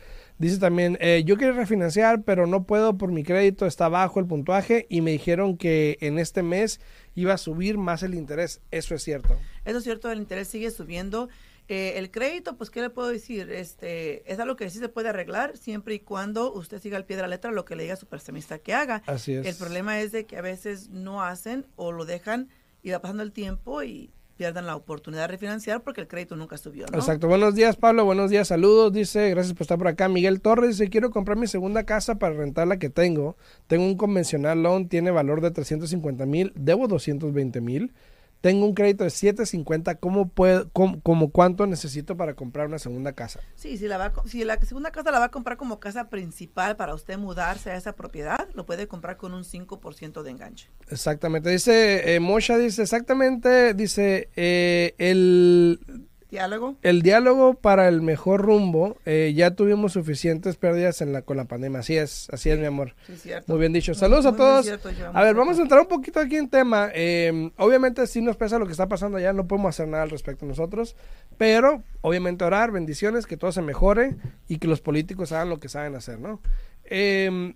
Dice 0.40 0.56
también, 0.56 0.96
eh, 1.02 1.22
yo 1.26 1.36
quiero 1.36 1.52
refinanciar, 1.52 2.22
pero 2.22 2.46
no 2.46 2.64
puedo 2.64 2.96
por 2.96 3.12
mi 3.12 3.24
crédito, 3.24 3.66
está 3.66 3.90
bajo 3.90 4.20
el 4.20 4.26
puntuaje 4.26 4.86
y 4.88 5.02
me 5.02 5.10
dijeron 5.10 5.58
que 5.58 5.98
en 6.00 6.18
este 6.18 6.42
mes 6.42 6.80
iba 7.14 7.34
a 7.34 7.36
subir 7.36 7.76
más 7.76 8.02
el 8.02 8.14
interés. 8.14 8.62
Eso 8.70 8.94
es 8.94 9.02
cierto. 9.02 9.36
Eso 9.66 9.76
es 9.76 9.84
cierto, 9.84 10.10
el 10.10 10.18
interés 10.18 10.48
sigue 10.48 10.70
subiendo. 10.70 11.28
Eh, 11.68 11.98
el 11.98 12.10
crédito, 12.10 12.56
pues, 12.56 12.70
¿qué 12.70 12.80
le 12.80 12.88
puedo 12.88 13.08
decir? 13.08 13.52
Este, 13.52 14.32
es 14.32 14.40
algo 14.40 14.56
que 14.56 14.70
sí 14.70 14.78
se 14.78 14.88
puede 14.88 15.10
arreglar 15.10 15.58
siempre 15.58 15.96
y 15.96 16.00
cuando 16.00 16.54
usted 16.54 16.80
siga 16.80 16.96
al 16.96 17.04
pie 17.04 17.16
de 17.16 17.22
la 17.22 17.28
letra 17.28 17.52
lo 17.52 17.66
que 17.66 17.76
le 17.76 17.82
diga 17.82 17.96
su 17.96 18.06
prestamista 18.06 18.58
que 18.60 18.72
haga. 18.72 19.02
Así 19.04 19.34
es. 19.34 19.46
El 19.46 19.56
problema 19.56 20.00
es 20.00 20.10
de 20.10 20.24
que 20.24 20.38
a 20.38 20.42
veces 20.42 20.88
no 20.88 21.22
hacen 21.22 21.66
o 21.76 21.92
lo 21.92 22.06
dejan 22.06 22.48
y 22.82 22.92
va 22.92 23.02
pasando 23.02 23.22
el 23.22 23.32
tiempo 23.32 23.82
y 23.82 24.10
pierdan 24.40 24.64
la 24.64 24.74
oportunidad 24.74 25.24
de 25.24 25.28
refinanciar 25.28 25.82
porque 25.82 26.00
el 26.00 26.08
crédito 26.08 26.34
nunca 26.34 26.56
subió. 26.56 26.86
Exacto. 26.94 27.28
Buenos 27.28 27.54
días, 27.54 27.76
Pablo. 27.76 28.06
Buenos 28.06 28.30
días, 28.30 28.48
saludos. 28.48 28.90
Dice, 28.90 29.28
gracias 29.28 29.52
por 29.52 29.64
estar 29.64 29.76
por 29.76 29.86
acá. 29.86 30.08
Miguel 30.08 30.40
Torres 30.40 30.78
dice, 30.78 30.88
quiero 30.88 31.10
comprar 31.10 31.36
mi 31.36 31.46
segunda 31.46 31.84
casa 31.84 32.14
para 32.14 32.32
rentar 32.32 32.66
la 32.66 32.78
que 32.78 32.88
tengo. 32.88 33.36
Tengo 33.66 33.84
un 33.84 33.98
convencional 33.98 34.62
loan, 34.62 34.88
tiene 34.88 35.10
valor 35.10 35.42
de 35.42 35.50
350 35.50 36.24
mil, 36.24 36.54
debo 36.56 36.88
220 36.88 37.60
mil. 37.60 37.92
Tengo 38.40 38.64
un 38.64 38.74
crédito 38.74 39.04
de 39.04 39.10
750. 39.10 39.96
¿Cómo 39.96 40.28
puedo, 40.28 40.70
cómo, 40.72 41.00
cómo 41.02 41.30
cuánto 41.30 41.66
necesito 41.66 42.16
para 42.16 42.34
comprar 42.34 42.66
una 42.66 42.78
segunda 42.78 43.12
casa? 43.12 43.40
Sí, 43.54 43.76
si, 43.76 43.86
la 43.86 43.98
va, 43.98 44.12
si 44.26 44.44
la 44.44 44.60
segunda 44.60 44.90
casa 44.90 45.10
la 45.10 45.18
va 45.18 45.26
a 45.26 45.30
comprar 45.30 45.56
como 45.56 45.78
casa 45.78 46.08
principal 46.08 46.76
para 46.76 46.94
usted 46.94 47.18
mudarse 47.18 47.70
a 47.70 47.76
esa 47.76 47.94
propiedad, 47.94 48.48
lo 48.54 48.64
puede 48.64 48.88
comprar 48.88 49.16
con 49.16 49.34
un 49.34 49.44
5% 49.44 50.22
de 50.22 50.30
enganche. 50.30 50.70
Exactamente. 50.88 51.50
Dice, 51.50 52.14
eh, 52.14 52.20
Mosha 52.20 52.56
dice, 52.56 52.82
exactamente, 52.82 53.74
dice, 53.74 54.30
eh, 54.36 54.94
el, 54.98 56.08
¿Diálogo? 56.30 56.76
el 56.82 57.02
diálogo 57.02 57.54
para 57.54 57.88
el 57.88 58.02
mejor 58.02 58.42
rumbo, 58.42 58.96
eh, 59.04 59.32
ya 59.34 59.52
tuvimos 59.52 59.94
suficientes 59.94 60.56
pérdidas 60.56 61.00
en 61.00 61.12
la, 61.12 61.22
con 61.22 61.36
la 61.36 61.46
pandemia. 61.46 61.80
Así 61.80 61.96
es, 61.96 62.28
así 62.30 62.50
es, 62.50 62.58
mi 62.58 62.66
amor. 62.66 62.94
Sí, 63.06 63.16
cierto. 63.16 63.52
Muy 63.52 63.60
bien 63.60 63.72
dicho. 63.72 63.94
Saludos 63.94 64.26
a 64.26 64.30
muy, 64.30 64.38
todos. 64.38 64.64
cierto, 64.64 64.90
a 65.12 65.22
ver, 65.24 65.34
vamos 65.34 65.58
a 65.58 65.62
entrar 65.62 65.80
un 65.80 65.88
poquito 65.88 66.20
aquí 66.20 66.36
en 66.36 66.48
tema. 66.48 66.90
Eh, 66.94 67.50
obviamente 67.56 68.06
sí 68.06 68.20
nos 68.20 68.36
pesa 68.36 68.58
lo 68.58 68.66
que 68.66 68.72
está 68.72 68.88
pasando 68.88 69.18
allá, 69.18 69.32
no 69.32 69.48
podemos 69.48 69.70
hacer 69.70 69.88
nada 69.88 70.04
al 70.04 70.10
respecto 70.10 70.46
nosotros, 70.46 70.94
pero 71.36 71.82
obviamente 72.00 72.44
orar, 72.44 72.70
bendiciones, 72.70 73.26
que 73.26 73.36
todo 73.36 73.50
se 73.50 73.62
mejore 73.62 74.16
y 74.46 74.58
que 74.58 74.68
los 74.68 74.80
políticos 74.80 75.32
hagan 75.32 75.48
lo 75.48 75.58
que 75.58 75.68
saben 75.68 75.96
hacer, 75.96 76.20
¿no? 76.20 76.40
Eh, 76.84 77.54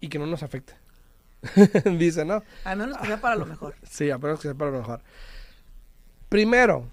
y 0.00 0.08
que 0.08 0.18
no 0.18 0.26
nos 0.26 0.42
afecte. 0.42 0.74
Dice, 1.98 2.24
¿no? 2.24 2.42
Al 2.64 2.78
menos 2.78 2.98
que 2.98 3.06
sea 3.06 3.20
para 3.20 3.36
lo 3.36 3.46
mejor. 3.46 3.74
Sí, 3.88 4.10
apenas 4.10 4.38
que 4.38 4.48
sea 4.48 4.54
para 4.54 4.70
lo 4.70 4.78
mejor. 4.78 5.00
Primero, 6.28 6.88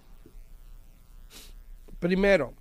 primero, 2.03 2.53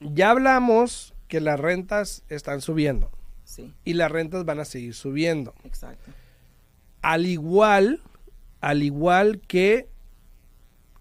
ya 0.00 0.30
hablamos 0.30 1.12
que 1.26 1.40
las 1.40 1.58
rentas 1.58 2.22
están 2.28 2.60
subiendo 2.60 3.10
Sí, 3.44 3.74
y 3.84 3.94
las 3.94 4.10
rentas 4.12 4.44
van 4.44 4.60
a 4.60 4.64
seguir 4.64 4.94
subiendo. 4.94 5.54
exacto. 5.64 6.10
Al 7.02 7.26
igual, 7.26 8.00
al 8.60 8.82
igual 8.82 9.40
que 9.40 9.88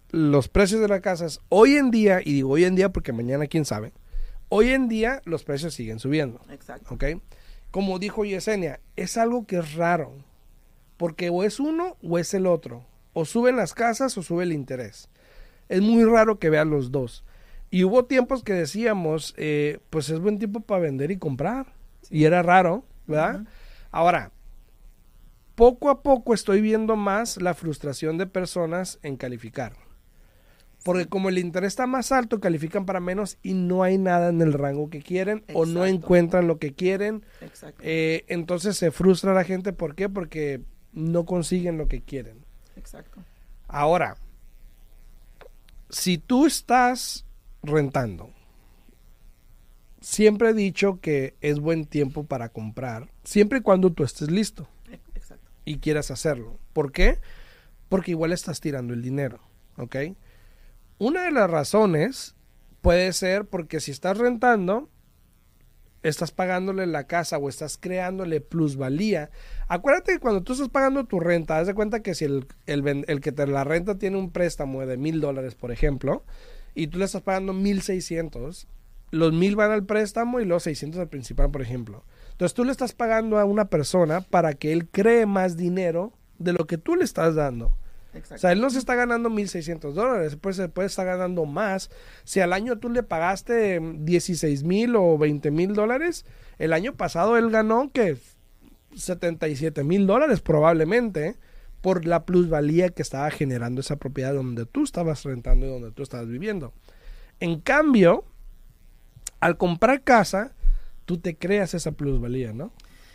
los 0.09 0.49
precios 0.49 0.81
de 0.81 0.87
las 0.89 0.99
casas 1.01 1.39
hoy 1.49 1.75
en 1.77 1.91
día, 1.91 2.19
y 2.25 2.33
digo 2.33 2.49
hoy 2.49 2.65
en 2.65 2.75
día 2.75 2.89
porque 2.91 3.13
mañana 3.13 3.45
quién 3.47 3.63
sabe, 3.65 3.93
hoy 4.49 4.69
en 4.71 4.89
día 4.89 5.21
los 5.25 5.43
precios 5.43 5.73
siguen 5.75 5.99
subiendo. 5.99 6.41
Exacto. 6.49 6.95
¿ok? 6.95 7.03
Como 7.71 7.97
dijo 7.99 8.25
Yesenia, 8.25 8.79
es 8.95 9.15
algo 9.17 9.45
que 9.45 9.57
es 9.59 9.75
raro, 9.75 10.11
porque 10.97 11.29
o 11.29 11.43
es 11.43 11.59
uno 11.59 11.97
o 12.03 12.17
es 12.19 12.33
el 12.33 12.45
otro, 12.47 12.83
o 13.13 13.25
suben 13.25 13.55
las 13.55 13.73
casas 13.73 14.17
o 14.17 14.23
sube 14.23 14.43
el 14.43 14.51
interés. 14.51 15.07
Es 15.69 15.81
muy 15.81 16.03
raro 16.05 16.39
que 16.39 16.49
vean 16.49 16.69
los 16.69 16.91
dos. 16.91 17.23
Y 17.69 17.83
hubo 17.83 18.05
tiempos 18.05 18.43
que 18.43 18.53
decíamos, 18.53 19.33
eh, 19.37 19.79
pues 19.89 20.09
es 20.09 20.19
buen 20.19 20.37
tiempo 20.37 20.59
para 20.59 20.81
vender 20.81 21.11
y 21.11 21.17
comprar. 21.17 21.73
Y 22.09 22.25
era 22.25 22.43
raro, 22.43 22.85
¿verdad? 23.07 23.45
Ahora, 23.89 24.31
poco 25.55 25.89
a 25.89 26.03
poco 26.03 26.33
estoy 26.33 26.61
viendo 26.61 26.95
más 26.95 27.41
la 27.41 27.53
frustración 27.53 28.17
de 28.17 28.27
personas 28.27 28.99
en 29.01 29.17
calificar. 29.17 29.73
Porque 30.83 31.07
como 31.07 31.29
el 31.29 31.37
interés 31.37 31.69
está 31.69 31.87
más 31.87 32.11
alto, 32.11 32.39
califican 32.41 32.85
para 32.85 32.99
menos 32.99 33.37
y 33.41 33.53
no 33.53 33.83
hay 33.83 33.97
nada 33.97 34.29
en 34.29 34.41
el 34.41 34.51
rango 34.51 34.89
que 34.89 35.01
quieren 35.01 35.45
o 35.53 35.65
no 35.65 35.85
encuentran 35.85 36.45
lo 36.45 36.59
que 36.59 36.73
quieren. 36.73 37.23
Exacto. 37.41 37.81
Eh, 37.83 38.25
entonces 38.27 38.77
se 38.77 38.91
frustra 38.91 39.33
la 39.33 39.45
gente. 39.45 39.71
¿Por 39.71 39.95
qué? 39.95 40.09
Porque 40.09 40.61
no 40.91 41.25
consiguen 41.25 41.77
lo 41.77 41.87
que 41.87 42.01
quieren. 42.01 42.43
Exacto. 42.75 43.21
Ahora, 43.67 44.17
si 45.93 46.17
tú 46.17 46.47
estás 46.47 47.25
rentando, 47.61 48.31
siempre 50.01 50.49
he 50.49 50.53
dicho 50.53 50.99
que 50.99 51.35
es 51.39 51.59
buen 51.59 51.85
tiempo 51.85 52.25
para 52.25 52.49
comprar, 52.49 53.11
siempre 53.23 53.59
y 53.59 53.61
cuando 53.61 53.91
tú 53.91 54.03
estés 54.03 54.31
listo 54.31 54.67
Exacto. 55.13 55.51
y 55.65 55.77
quieras 55.77 56.09
hacerlo. 56.09 56.59
¿Por 56.73 56.91
qué? 56.91 57.19
Porque 57.89 58.11
igual 58.11 58.33
estás 58.33 58.59
tirando 58.59 58.93
el 58.93 59.03
dinero, 59.03 59.39
¿ok? 59.77 59.95
Una 60.97 61.23
de 61.23 61.31
las 61.31 61.49
razones 61.49 62.35
puede 62.81 63.13
ser 63.13 63.45
porque 63.45 63.79
si 63.79 63.91
estás 63.91 64.17
rentando, 64.17 64.89
estás 66.03 66.31
pagándole 66.31 66.85
la 66.85 67.07
casa 67.07 67.37
o 67.37 67.49
estás 67.49 67.77
creándole 67.77 68.41
plusvalía. 68.41 69.31
Acuérdate 69.67 70.13
que 70.13 70.19
cuando 70.19 70.43
tú 70.43 70.53
estás 70.53 70.69
pagando 70.69 71.05
tu 71.05 71.19
renta, 71.19 71.57
haz 71.57 71.67
de 71.67 71.73
cuenta 71.73 72.01
que 72.01 72.13
si 72.13 72.25
el, 72.25 72.45
el, 72.65 73.05
el 73.07 73.21
que 73.21 73.31
te 73.31 73.47
la 73.47 73.63
renta 73.63 73.97
tiene 73.97 74.17
un 74.17 74.31
préstamo 74.31 74.85
de 74.85 74.97
mil 74.97 75.21
dólares, 75.21 75.55
por 75.55 75.71
ejemplo, 75.71 76.23
y 76.75 76.87
tú 76.87 76.99
le 76.99 77.05
estás 77.05 77.21
pagando 77.21 77.53
mil 77.53 77.81
seiscientos, 77.81 78.67
los 79.11 79.31
mil 79.31 79.55
van 79.55 79.71
al 79.71 79.85
préstamo 79.85 80.39
y 80.39 80.45
los 80.45 80.63
600 80.63 80.99
al 80.99 81.07
principal, 81.07 81.51
por 81.51 81.61
ejemplo. 81.61 82.03
Entonces 82.31 82.55
tú 82.55 82.63
le 82.63 82.71
estás 82.71 82.93
pagando 82.93 83.37
a 83.37 83.45
una 83.45 83.65
persona 83.65 84.21
para 84.21 84.53
que 84.53 84.73
él 84.73 84.89
cree 84.89 85.27
más 85.27 85.55
dinero 85.55 86.13
de 86.39 86.53
lo 86.53 86.65
que 86.65 86.79
tú 86.79 86.95
le 86.95 87.03
estás 87.03 87.35
dando. 87.35 87.77
O 88.31 88.37
sea, 88.37 88.51
él 88.51 88.61
no 88.61 88.69
se 88.69 88.79
está 88.79 88.95
ganando 88.95 89.29
1.600 89.29 89.93
dólares, 89.93 90.37
pues 90.39 90.55
se 90.55 90.69
puede 90.69 90.87
estar 90.87 91.05
ganando 91.05 91.45
más. 91.45 91.89
Si 92.23 92.39
al 92.39 92.53
año 92.53 92.77
tú 92.77 92.89
le 92.89 93.03
pagaste 93.03 93.79
16 93.81 94.63
mil 94.63 94.95
o 94.95 95.17
20 95.17 95.51
mil 95.51 95.73
dólares, 95.73 96.25
el 96.59 96.73
año 96.73 96.93
pasado 96.93 97.37
él 97.37 97.49
ganó 97.49 97.91
que 97.91 98.17
77 98.95 99.83
mil 99.83 100.05
dólares 100.05 100.41
probablemente 100.41 101.37
por 101.81 102.05
la 102.05 102.25
plusvalía 102.25 102.89
que 102.89 103.01
estaba 103.01 103.29
generando 103.31 103.81
esa 103.81 103.97
propiedad 103.97 104.33
donde 104.33 104.65
tú 104.65 104.83
estabas 104.83 105.23
rentando 105.23 105.65
y 105.65 105.69
donde 105.69 105.91
tú 105.91 106.03
estabas 106.03 106.27
viviendo. 106.27 106.73
En 107.39 107.59
cambio, 107.59 108.25
al 109.39 109.57
comprar 109.57 110.03
casa, 110.03 110.53
tú 111.05 111.17
te 111.17 111.35
creas 111.35 111.73
esa 111.73 111.91
plusvalía, 111.91 112.53
¿no? 112.53 112.71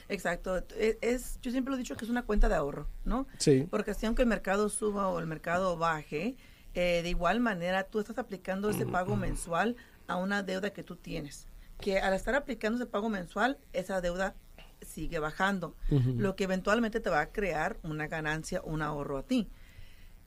Exacto. 0.09 0.57
Es, 0.77 0.97
es- 1.01 1.39
yo 1.43 1.51
siempre 1.51 1.71
lo 1.71 1.77
he 1.77 1.79
dicho 1.81 1.97
que 1.97 2.05
es 2.05 2.11
una 2.11 2.25
cuenta 2.25 2.49
de 2.49 2.55
ahorro, 2.55 2.89
¿no? 3.05 3.27
Sí. 3.39 3.67
Porque 3.71 3.91
así 3.93 4.07
aunque 4.07 4.23
el 4.23 4.29
mercado 4.29 4.69
suba 4.69 5.09
o 5.09 5.19
el 5.19 5.27
mercado 5.27 5.77
baje, 5.77 6.37
eh, 6.75 7.01
de 7.03 7.09
igual 7.11 7.41
manera 7.41 7.85
tú 7.85 7.99
estás 8.01 8.19
aplicando 8.19 8.71
ese 8.71 8.85
pago 8.87 9.17
mensual 9.17 9.77
a 10.07 10.17
una 10.17 10.43
deuda 10.43 10.71
que 10.73 10.83
tú 10.83 10.97
tienes. 10.97 11.47
Que 11.81 11.99
al 12.01 12.15
estar 12.15 12.35
aplicando 12.35 12.77
ese 12.77 12.87
pago 12.87 13.09
mensual, 13.09 13.59
esa 13.73 14.01
deuda 14.01 14.35
sigue 14.81 15.19
bajando, 15.19 15.75
lo 15.91 16.37
que 16.37 16.45
eventualmente 16.45 17.01
te 17.01 17.11
va 17.11 17.21
a 17.21 17.33
crear 17.33 17.79
una 17.83 18.07
ganancia, 18.07 18.63
un 18.65 18.81
ahorro 18.83 19.19
a 19.19 19.23
ti. 19.25 19.49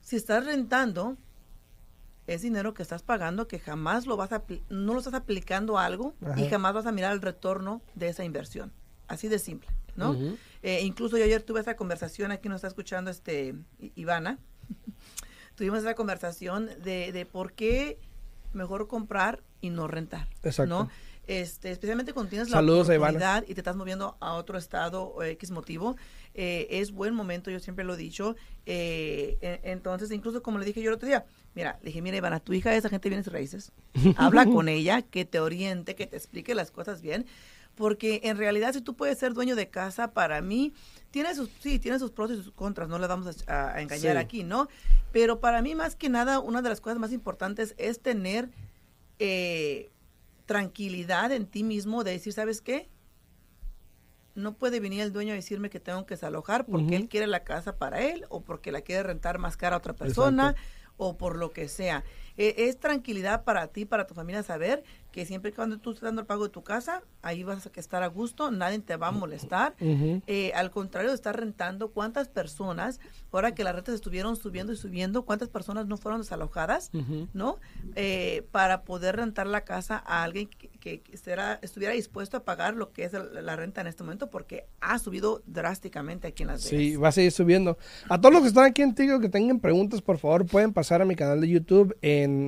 Si 0.02 0.16
estás 0.18 0.46
rentando, 0.46 1.18
es 2.28 2.42
dinero 2.42 2.74
que 2.74 2.84
estás 2.84 3.02
pagando 3.04 3.48
que 3.48 3.60
jamás 3.60 4.06
lo 4.08 4.18
vas 4.18 4.32
a, 4.32 4.44
no 4.70 4.94
lo 4.94 5.00
estás 5.00 5.14
aplicando 5.14 5.78
a 5.78 5.86
algo 5.86 6.16
y 6.38 6.50
jamás 6.50 6.74
vas 6.74 6.86
a 6.86 6.92
mirar 6.92 7.14
el 7.14 7.22
retorno 7.22 7.82
de 7.96 8.10
esa 8.10 8.24
inversión. 8.24 8.72
Así 9.12 9.28
de 9.28 9.40
simple, 9.40 9.70
¿no? 9.98 10.16
Eh, 10.64 10.82
incluso 10.84 11.18
yo 11.18 11.26
ayer 11.26 11.44
tuve 11.44 11.60
esa 11.60 11.76
conversación, 11.76 12.32
aquí 12.32 12.48
nos 12.48 12.56
está 12.58 12.70
escuchando 12.70 13.12
este 13.12 13.56
Ivana, 13.96 14.40
tuvimos 15.56 15.80
esa 15.80 15.96
conversación 15.96 16.70
de, 16.82 17.12
de 17.12 17.26
por 17.26 17.52
qué 17.52 18.00
mejor 18.54 18.88
comprar 18.88 19.44
y 19.60 19.70
no 19.70 19.90
rentar, 19.90 20.30
Exacto. 20.44 20.74
¿no? 20.74 20.90
Este, 21.28 21.72
especialmente 21.72 22.14
cuando 22.14 22.30
tienes 22.30 22.50
Saludos 22.50 22.88
la 22.88 22.96
oportunidad 22.96 23.44
y 23.48 23.54
te 23.54 23.60
estás 23.60 23.76
moviendo 23.76 24.16
a 24.22 24.34
otro 24.34 24.58
estado 24.58 25.04
o 25.04 25.24
X 25.24 25.52
motivo, 25.52 25.98
eh, 26.34 26.68
es 26.70 26.92
buen 26.92 27.14
momento, 27.14 27.52
yo 27.52 27.60
siempre 27.60 27.84
lo 27.84 27.96
he 27.96 27.98
dicho. 27.98 28.38
eh, 28.66 29.60
entonces, 29.64 30.10
incluso 30.12 30.42
como 30.42 30.58
le 30.58 30.66
dije 30.66 30.82
yo 30.82 30.90
el 30.90 30.96
otro 30.96 31.08
día, 31.08 31.26
mira, 31.54 31.78
le 31.82 31.88
dije, 31.88 32.02
mira 32.02 32.16
Ivana, 32.16 32.40
tu 32.40 32.54
hija 32.54 32.74
es 32.76 32.86
agente 32.86 33.10
de 33.10 33.10
bienes 33.10 33.28
y 33.28 33.30
raíces, 33.30 33.72
habla 34.16 34.46
con 34.46 34.70
ella, 34.70 35.02
que 35.02 35.26
te 35.26 35.42
oriente, 35.42 35.96
que 35.96 36.08
te 36.08 36.16
explique 36.16 36.56
las 36.56 36.72
cosas 36.72 37.02
bien, 37.02 37.26
porque 37.82 38.22
en 38.26 38.38
realidad 38.38 38.74
si 38.74 38.82
tú 38.82 38.96
puedes 38.96 39.18
ser 39.18 39.34
dueño 39.34 39.56
de 39.56 39.68
casa, 39.72 40.14
para 40.14 40.40
mí, 40.42 40.72
tiene 41.10 41.34
sus, 41.34 41.50
sí, 41.62 41.80
tiene 41.80 41.98
sus 41.98 42.12
pros 42.12 42.30
y 42.30 42.36
sus 42.36 42.52
contras, 42.52 42.88
no 42.88 43.00
le 43.00 43.08
vamos 43.08 43.44
a, 43.48 43.74
a 43.74 43.82
engañar 43.82 44.14
Sí. 44.18 44.18
aquí, 44.24 44.44
¿no? 44.44 44.68
Pero 45.12 45.40
para 45.40 45.64
mí, 45.64 45.74
más 45.74 45.96
que 45.96 46.08
nada, 46.08 46.40
una 46.40 46.62
de 46.62 46.70
las 46.70 46.80
cosas 46.80 47.00
más 47.00 47.12
importantes 47.12 47.74
es 47.80 48.00
tener 48.00 48.52
eh, 49.18 49.90
tranquilidad 50.46 51.32
en 51.32 51.48
ti 51.48 51.64
mismo 51.64 52.04
de 52.04 52.12
decir, 52.12 52.34
¿sabes 52.34 52.62
qué? 52.62 52.88
No 54.36 54.54
puede 54.54 54.80
venir 54.80 55.02
el 55.02 55.12
dueño 55.12 55.34
a 55.34 55.36
decirme 55.36 55.70
que 55.72 55.80
tengo 55.80 56.06
que 56.06 56.14
desalojar 56.14 56.66
porque 56.66 56.96
él 56.96 57.10
quiere 57.10 57.26
la 57.26 57.44
casa 57.44 57.78
para 57.78 58.00
él 58.02 58.26
o 58.30 58.42
porque 58.42 58.72
la 58.72 58.82
quiere 58.82 59.02
rentar 59.04 59.40
más 59.40 59.58
cara 59.58 59.76
a 59.76 59.80
otra 59.80 59.94
persona 59.94 60.52
Exacto. 60.52 60.94
o 60.98 61.18
por 61.18 61.36
lo 61.36 61.50
que 61.52 61.68
sea. 61.68 62.04
Eh, 62.38 62.56
es 62.58 62.80
tranquilidad 62.80 63.44
para 63.44 63.68
ti, 63.68 63.86
para 63.86 64.08
tu 64.08 64.14
familia 64.14 64.44
saber 64.44 64.84
que 65.12 65.26
siempre 65.26 65.52
y 65.52 65.54
cuando 65.54 65.78
tú 65.78 65.92
estés 65.92 66.04
dando 66.04 66.22
el 66.22 66.28
pago 66.28 66.44
de 66.46 66.50
tu 66.50 66.64
casa, 66.64 67.02
ahí 67.22 67.44
vas 67.44 67.66
a 67.68 67.72
estar 67.80 68.02
a 68.02 68.08
gusto, 68.08 68.50
nadie 68.50 68.80
te 68.80 68.96
va 68.96 69.08
a 69.10 69.12
molestar. 69.12 69.76
Eh, 70.28 70.54
al 70.56 70.72
contrario 70.72 71.10
de 71.10 71.16
estar 71.16 71.38
rentando, 71.38 71.90
¿cuántas 71.92 72.30
personas, 72.30 73.02
ahora 73.34 73.54
que 73.54 73.66
las 73.66 73.76
rentas 73.76 73.94
estuvieron 73.96 74.38
subiendo 74.38 74.72
y 74.72 74.78
subiendo, 74.78 75.24
cuántas 75.24 75.50
personas 75.50 75.86
no 75.88 75.98
fueron 75.98 76.22
desalojadas. 76.22 76.90
¿no? 77.34 77.58
Eh, 77.96 78.46
para 78.52 78.84
poder 78.84 79.18
rentar 79.18 79.48
la 79.48 79.62
casa 79.62 80.02
a 80.06 80.24
alguien 80.24 80.48
que, 80.48 80.70
que- 80.70 81.02
que 81.02 81.18
será- 81.18 81.60
estuviera 81.62 81.94
dispuesto 81.94 82.38
a 82.38 82.44
pagar 82.46 82.76
lo 82.76 82.92
que 82.94 83.04
es 83.04 83.14
el- 83.14 83.46
la 83.46 83.56
renta 83.58 83.82
en 83.82 83.88
este 83.88 84.04
momento, 84.04 84.30
porque 84.30 84.66
ha 84.80 84.98
subido 85.00 85.42
drásticamente 85.46 86.28
aquí 86.28 86.44
en 86.44 86.48
Las 86.48 86.64
Vegas. 86.64 86.70
Sí, 86.70 86.96
va 86.96 87.10
a 87.10 87.12
seguir 87.12 87.32
subiendo. 87.32 87.78
A 88.10 88.20
todos 88.20 88.34
los 88.34 88.42
que 88.44 88.48
están 88.48 88.64
aquí 88.66 88.82
en 88.82 88.96
Tigo 88.96 89.20
que 89.20 89.30
tengan 89.30 89.60
preguntas, 89.60 90.02
por 90.02 90.18
favor, 90.18 90.46
pueden 90.46 90.72
pasar 90.74 91.02
a 91.02 91.06
mi 91.06 91.16
canal 91.16 91.42
de 91.42 91.50
YouTube 91.50 91.96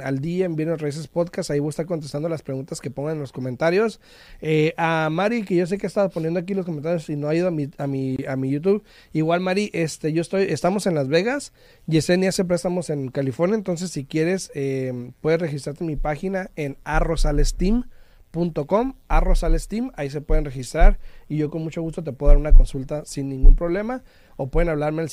Al 0.04 0.20
Día 0.20 0.46
en 0.46 0.56
Bienes 0.56 0.82
Raíces 0.82 1.08
Podcast. 1.08 1.52
Ahí 1.52 1.60
voy 1.60 1.68
a 1.68 1.70
estar 1.72 1.86
contestando 1.86 2.30
las 2.30 2.42
preguntas 2.42 2.82
que 2.82 2.92
pongan 2.92 3.16
en 3.16 3.20
los 3.20 3.32
comentarios. 3.32 4.00
Eh, 4.42 4.74
a 4.78 5.10
Mari, 5.12 5.44
que 5.44 5.56
yo 5.56 5.68
sé 5.68 5.78
que 5.78 5.88
estaba 5.88 6.10
poniendo 6.10 6.40
aquí 6.40 6.54
los 6.54 6.66
comentarios 6.66 7.10
y 7.10 7.16
no 7.16 7.28
ha 7.28 7.36
ido 7.36 7.48
a 7.48 7.52
mi, 7.52 7.70
a 7.78 7.88
mi, 7.88 8.18
a 8.28 8.36
mi 8.36 8.50
YouTube. 8.50 8.84
Igual, 9.12 9.42
Mari, 9.42 9.70
este, 9.74 10.14
yo 10.14 10.22
estoy, 10.22 10.44
estamos 10.44 10.88
en 10.88 10.96
Las 10.96 11.08
Vegas. 11.08 11.54
Yesenia 11.88 12.30
hace 12.30 12.46
préstamos 12.46 12.90
en 12.90 13.10
California. 13.10 13.56
Entonces, 13.56 13.92
si 13.92 14.06
quieres, 14.06 14.52
eh, 14.56 15.12
puedes 15.22 15.40
registrarte 15.40 15.84
en 15.84 15.88
mi 15.88 15.96
página 15.96 16.52
en 16.56 16.78
arrosalesteam.com, 16.84 18.94
arrosalesteam, 19.08 19.92
ahí 19.96 20.10
se 20.10 20.22
pueden 20.22 20.46
registrar 20.46 21.00
y 21.28 21.38
yo 21.38 21.50
con 21.50 21.64
mucho 21.64 21.82
gusto 21.82 22.04
te 22.04 22.14
puedo 22.14 22.30
dar 22.30 22.38
una 22.38 22.54
consulta 22.54 23.04
sin 23.06 23.30
ningún 23.30 23.56
problema 23.56 24.04
o 24.38 24.48
pueden 24.48 24.70
hablarme 24.70 25.02
al 25.02 25.10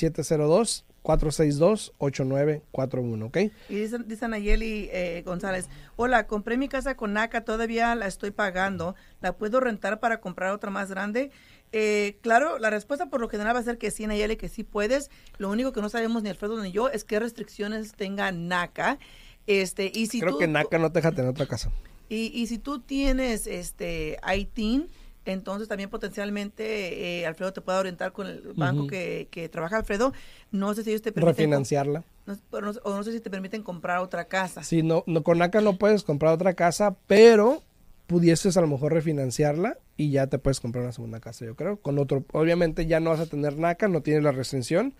702-462-8941, 1.02 3.24
¿ok? 3.24 3.36
Y 3.68 3.74
dicen, 3.74 4.04
dice 4.06 4.28
Nayeli 4.28 4.88
eh, 4.92 5.22
González, 5.24 5.68
hola, 5.96 6.26
compré 6.26 6.56
mi 6.56 6.68
casa 6.68 6.96
con 6.96 7.12
NACA, 7.12 7.44
todavía 7.44 7.94
la 7.94 8.06
estoy 8.06 8.30
pagando, 8.30 8.94
¿la 9.20 9.36
puedo 9.36 9.60
rentar 9.60 10.00
para 10.00 10.20
comprar 10.20 10.52
otra 10.52 10.70
más 10.70 10.90
grande? 10.90 11.30
Eh, 11.72 12.18
claro, 12.20 12.58
la 12.58 12.70
respuesta 12.70 13.06
por 13.06 13.20
lo 13.20 13.28
general 13.28 13.54
va 13.54 13.60
a 13.60 13.64
ser 13.64 13.78
que 13.78 13.90
sí, 13.90 14.06
Nayeli, 14.06 14.36
que 14.36 14.48
sí 14.48 14.64
puedes. 14.64 15.10
Lo 15.38 15.50
único 15.50 15.72
que 15.72 15.80
no 15.80 15.88
sabemos 15.88 16.22
ni 16.22 16.28
Alfredo 16.28 16.60
ni 16.62 16.72
yo 16.72 16.88
es 16.88 17.04
qué 17.04 17.20
restricciones 17.20 17.92
tenga 17.92 18.32
NACA. 18.32 18.98
Este, 19.46 19.90
y 19.94 20.08
si 20.08 20.20
Creo 20.20 20.32
tú, 20.32 20.38
que 20.38 20.48
NACA 20.48 20.78
no 20.78 20.90
te 20.90 20.98
deja 20.98 21.12
tener 21.12 21.30
otra 21.30 21.46
casa. 21.46 21.70
Y, 22.08 22.32
y 22.34 22.48
si 22.48 22.58
tú 22.58 22.80
tienes 22.80 23.46
este 23.46 24.18
ITIN, 24.36 24.88
entonces 25.24 25.68
también 25.68 25.90
potencialmente 25.90 27.20
eh, 27.20 27.26
Alfredo 27.26 27.52
te 27.52 27.60
puede 27.60 27.78
orientar 27.78 28.12
con 28.12 28.26
el 28.26 28.40
banco 28.54 28.86
que, 28.86 29.28
que 29.30 29.48
trabaja 29.48 29.76
Alfredo. 29.78 30.12
No 30.50 30.74
sé 30.74 30.82
si 30.84 30.90
ellos 30.90 31.02
te 31.02 31.12
permiten... 31.12 31.36
Refinanciarla. 31.36 32.04
no- 32.26 32.38
pero 32.50 32.72
no- 32.72 32.80
o 32.84 32.94
no 32.96 33.02
sé 33.02 33.12
si 33.12 33.20
te 33.20 33.30
permiten 33.30 33.62
comprar 33.62 33.98
otra 33.98 34.26
casa. 34.26 34.62
Sí, 34.62 34.82
no, 34.82 35.04
no, 35.06 35.22
con 35.22 35.38
NACA 35.38 35.60
no 35.60 35.76
puedes 35.78 36.02
comprar 36.04 36.32
otra 36.34 36.54
casa, 36.54 36.96
pero 37.06 37.62
pudieses 38.06 38.56
a 38.56 38.60
lo 38.60 38.66
mejor 38.66 38.92
refinanciarla 38.92 39.78
y 39.96 40.10
ya 40.10 40.26
te 40.26 40.38
puedes 40.38 40.58
comprar 40.60 40.82
una 40.84 40.92
segunda 40.92 41.20
casa, 41.20 41.44
yo 41.44 41.54
creo. 41.54 41.76
Con 41.76 41.98
otro, 41.98 42.24
obviamente 42.32 42.86
ya 42.86 42.98
no 43.00 43.10
vas 43.10 43.20
a 43.20 43.26
tener 43.26 43.56
NACA, 43.56 43.88
no 43.88 44.02
tienes 44.02 44.24
la 44.24 44.32
restricción 44.32 44.94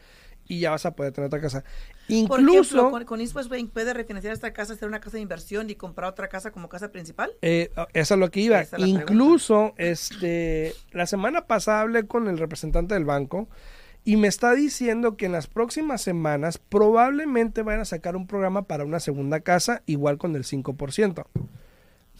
y 0.50 0.58
ya 0.58 0.70
vas 0.70 0.84
a 0.84 0.90
poder 0.96 1.12
tener 1.12 1.28
otra 1.28 1.40
casa. 1.40 1.62
Por 1.62 2.40
Incluso, 2.40 2.76
ejemplo, 2.76 2.90
con, 2.90 3.04
con 3.04 3.20
East 3.20 3.36
West 3.36 3.48
Bank 3.48 3.70
puede 3.72 3.94
refinanciar 3.94 4.32
esta 4.32 4.52
casa, 4.52 4.72
hacer 4.72 4.88
una 4.88 4.98
casa 4.98 5.16
de 5.16 5.22
inversión 5.22 5.70
y 5.70 5.76
comprar 5.76 6.10
otra 6.10 6.28
casa 6.28 6.50
como 6.50 6.68
casa 6.68 6.90
principal. 6.90 7.30
eh, 7.40 7.70
eso 7.94 8.14
es 8.14 8.20
lo 8.20 8.30
que 8.32 8.40
iba. 8.40 8.60
Es 8.60 8.72
Incluso, 8.78 9.74
este, 9.76 10.74
la 10.90 11.06
semana 11.06 11.46
pasada 11.46 11.82
hablé 11.82 12.08
con 12.08 12.26
el 12.26 12.36
representante 12.36 12.94
del 12.94 13.04
banco 13.04 13.48
y 14.04 14.16
me 14.16 14.26
está 14.26 14.54
diciendo 14.54 15.16
que 15.16 15.26
en 15.26 15.32
las 15.32 15.46
próximas 15.46 16.02
semanas 16.02 16.58
probablemente 16.58 17.62
van 17.62 17.78
a 17.78 17.84
sacar 17.84 18.16
un 18.16 18.26
programa 18.26 18.62
para 18.62 18.84
una 18.84 18.98
segunda 18.98 19.38
casa 19.40 19.82
igual 19.86 20.18
con 20.18 20.34
el 20.34 20.42
5%. 20.42 21.26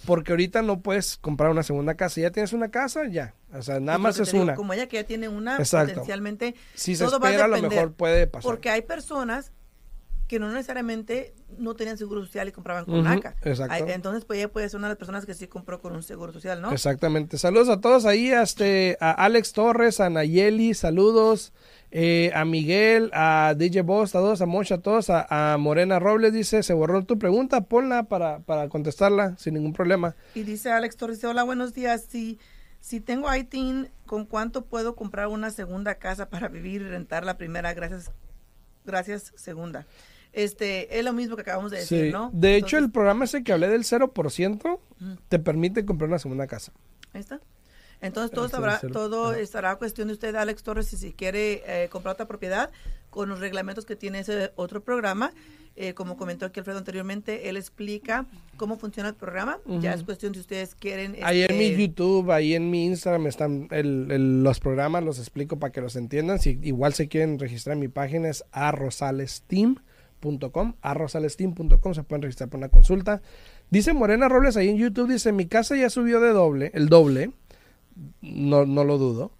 Porque 0.07 0.33
ahorita 0.33 0.63
no 0.63 0.81
puedes 0.83 1.17
comprar 1.17 1.51
una 1.51 1.65
segunda 1.65 1.95
casa. 1.97 2.21
Ya 2.21 2.31
tienes 2.31 2.53
una 2.53 2.71
casa, 2.71 3.09
ya. 3.09 3.35
O 3.53 3.63
sea, 3.63 3.81
nada 3.81 3.99
más 3.99 4.19
es 4.19 4.31
digo, 4.31 4.45
una. 4.45 4.55
Como 4.55 4.73
ella 4.73 4.87
que 4.87 4.97
ya 4.97 5.05
tiene 5.05 5.29
una, 5.29 5.57
Exacto. 5.59 5.89
potencialmente 5.95 6.55
Si 6.75 6.95
se 6.97 7.05
va 7.05 7.11
a 7.11 7.15
espera, 7.15 7.45
a 7.45 7.49
lo 7.49 7.61
mejor 7.61 7.93
puede 7.93 8.27
pasar. 8.27 8.49
Porque 8.49 8.71
hay 8.71 8.83
personas 8.83 9.53
que 10.29 10.39
no 10.39 10.49
necesariamente 10.53 11.35
no 11.59 11.75
tenían 11.75 11.99
seguro 11.99 12.25
social 12.25 12.47
y 12.47 12.53
compraban 12.53 12.85
con 12.85 12.95
Ujú, 12.95 13.03
NACA. 13.03 13.35
exacto. 13.43 13.75
Ay, 13.75 13.83
Entonces, 13.89 14.25
pues 14.25 14.39
ella 14.39 14.47
puede 14.53 14.69
ser 14.69 14.79
una 14.79 14.87
de 14.87 14.93
las 14.93 14.99
personas 14.99 15.27
que 15.27 15.35
sí 15.35 15.49
compró 15.49 15.81
con 15.81 15.93
un 15.97 16.05
seguro 16.05 16.33
social, 16.33 16.63
¿no? 16.63 16.71
Exactamente. 16.71 17.37
Saludos 17.37 17.69
a 17.69 17.81
todos 17.81 18.05
ahí, 18.07 18.31
este, 18.31 18.97
a 19.01 19.11
Alex 19.11 19.53
Torres, 19.53 19.99
a 19.99 20.09
Nayeli, 20.09 20.75
saludos, 20.75 21.53
eh, 21.91 22.31
a 22.33 22.45
Miguel, 22.45 23.11
a 23.13 23.55
DJ 23.59 23.83
Boss, 23.83 24.15
a 24.15 24.21
todos, 24.21 24.41
a 24.41 24.47
Mocha, 24.47 24.77
a 24.77 24.79
todos, 24.81 25.11
a, 25.11 25.55
a 25.55 25.59
Morena 25.59 25.99
Robles, 25.99 26.33
dice, 26.33 26.63
se 26.63 26.75
borró 26.75 27.05
tu 27.05 27.19
pregunta, 27.19 27.63
ponla 27.63 28.05
para, 28.05 28.39
para 28.39 28.69
contestarla 28.69 29.37
sin 29.37 29.55
ningún 29.55 29.73
problema. 29.73 30.15
Y 30.37 30.45
dice 30.45 30.71
Alex 30.71 30.97
Torres, 30.97 31.25
hola, 31.25 31.43
buenos 31.43 31.75
días. 31.75 32.07
Si, 32.09 32.39
si 32.81 33.01
tengo 33.01 33.33
ITIN, 33.35 33.89
¿con 34.07 34.25
cuánto 34.27 34.65
puedo 34.65 34.97
comprar 34.97 35.29
una 35.29 35.51
segunda 35.51 35.97
casa 35.97 36.29
para 36.29 36.49
vivir 36.49 36.83
y 36.83 36.89
rentar 36.89 37.25
la 37.25 37.37
primera? 37.37 37.73
Gracias, 37.75 38.11
gracias, 38.85 39.33
segunda. 39.37 39.87
Este, 40.33 40.99
es 40.99 41.05
lo 41.05 41.13
mismo 41.13 41.35
que 41.37 41.43
acabamos 41.43 41.71
de 41.73 41.79
decir, 41.79 42.07
Sí. 42.07 42.13
¿no? 42.13 42.31
De 42.33 42.57
hecho, 42.57 42.79
el 42.79 42.91
programa 42.91 43.25
ese 43.25 43.43
que 43.43 43.53
hablé 43.53 43.69
del 43.69 43.83
0% 43.85 44.65
Ujú. 45.01 45.17
te 45.29 45.39
permite 45.39 45.85
comprar 45.85 46.09
una 46.09 46.19
segunda 46.19 46.47
casa. 46.47 46.73
Ahí 47.13 47.21
está. 47.21 47.41
Entonces 48.01 48.31
todo, 48.31 48.49
sabrá, 48.49 48.79
todo 48.81 49.35
estará 49.35 49.77
cuestión 49.77 50.09
de 50.09 50.15
usted, 50.15 50.35
Alex 50.35 50.63
Torres, 50.63 50.87
si, 50.87 50.97
si 50.97 51.13
quiere 51.13 51.63
eh, 51.67 51.89
comprar 51.91 52.15
otra 52.15 52.27
propiedad 52.27 52.71
con 53.11 53.29
los 53.29 53.41
reglamentos 53.41 53.85
que 53.85 53.97
tiene 53.97 54.21
ese 54.21 54.53
otro 54.57 54.83
programa. 54.83 55.33
Eh, 55.77 55.95
como 55.95 56.17
comentó 56.17 56.47
aquí 56.47 56.59
Alfredo 56.61 56.79
anteriormente, 56.79 57.49
él 57.49 57.57
explica 57.57 58.27
cómo 58.57 58.77
funciona 58.77 59.09
el 59.09 59.15
programa. 59.15 59.59
Ya 59.81 59.95
es 59.95 60.03
cuestión 60.03 60.35
si 60.35 60.41
ustedes 60.41 60.75
quieren. 60.75 61.17
Ahí 61.23 61.43
en 61.43 61.57
mi 61.57 61.65
este, 61.67 61.83
YouTube, 61.87 62.31
ahí 62.33 62.55
en 62.55 62.71
mi 62.71 62.87
Instagram 62.87 63.27
están 63.29 63.69
el- 63.71 64.11
el- 64.11 64.43
los 64.43 64.59
programas, 64.61 65.05
los 65.05 65.19
explico 65.19 65.59
para 65.59 65.73
que 65.73 65.81
los 65.81 65.95
entiendan. 65.97 66.39
Si 66.41 66.59
igual 66.63 66.93
se 66.93 67.09
quieren 67.09 67.39
registrar 67.39 67.75
en 67.75 67.81
mi 67.81 67.89
página 67.89 68.29
es 68.29 68.45
arrosalesteam.com, 68.51 70.75
arrosalesteam.com, 70.83 71.95
se 71.95 72.03
pueden 72.03 72.23
registrar 72.23 72.49
para 72.49 72.59
una 72.59 72.69
consulta. 72.69 73.23
Dice 73.71 73.93
Morena 73.93 74.29
Robles 74.29 74.57
ahí 74.57 74.69
en 74.69 74.77
YouTube, 74.77 75.13
dice, 75.13 75.33
mi 75.33 75.47
casa 75.47 75.77
ya 75.77 75.89
subió 75.89 76.21
de 76.21 76.31
doble, 76.31 76.73
el 76.75 76.89
doble, 76.89 77.31
no, 78.21 78.67
no 78.67 78.85
lo 78.85 78.99
dudo. 78.99 79.33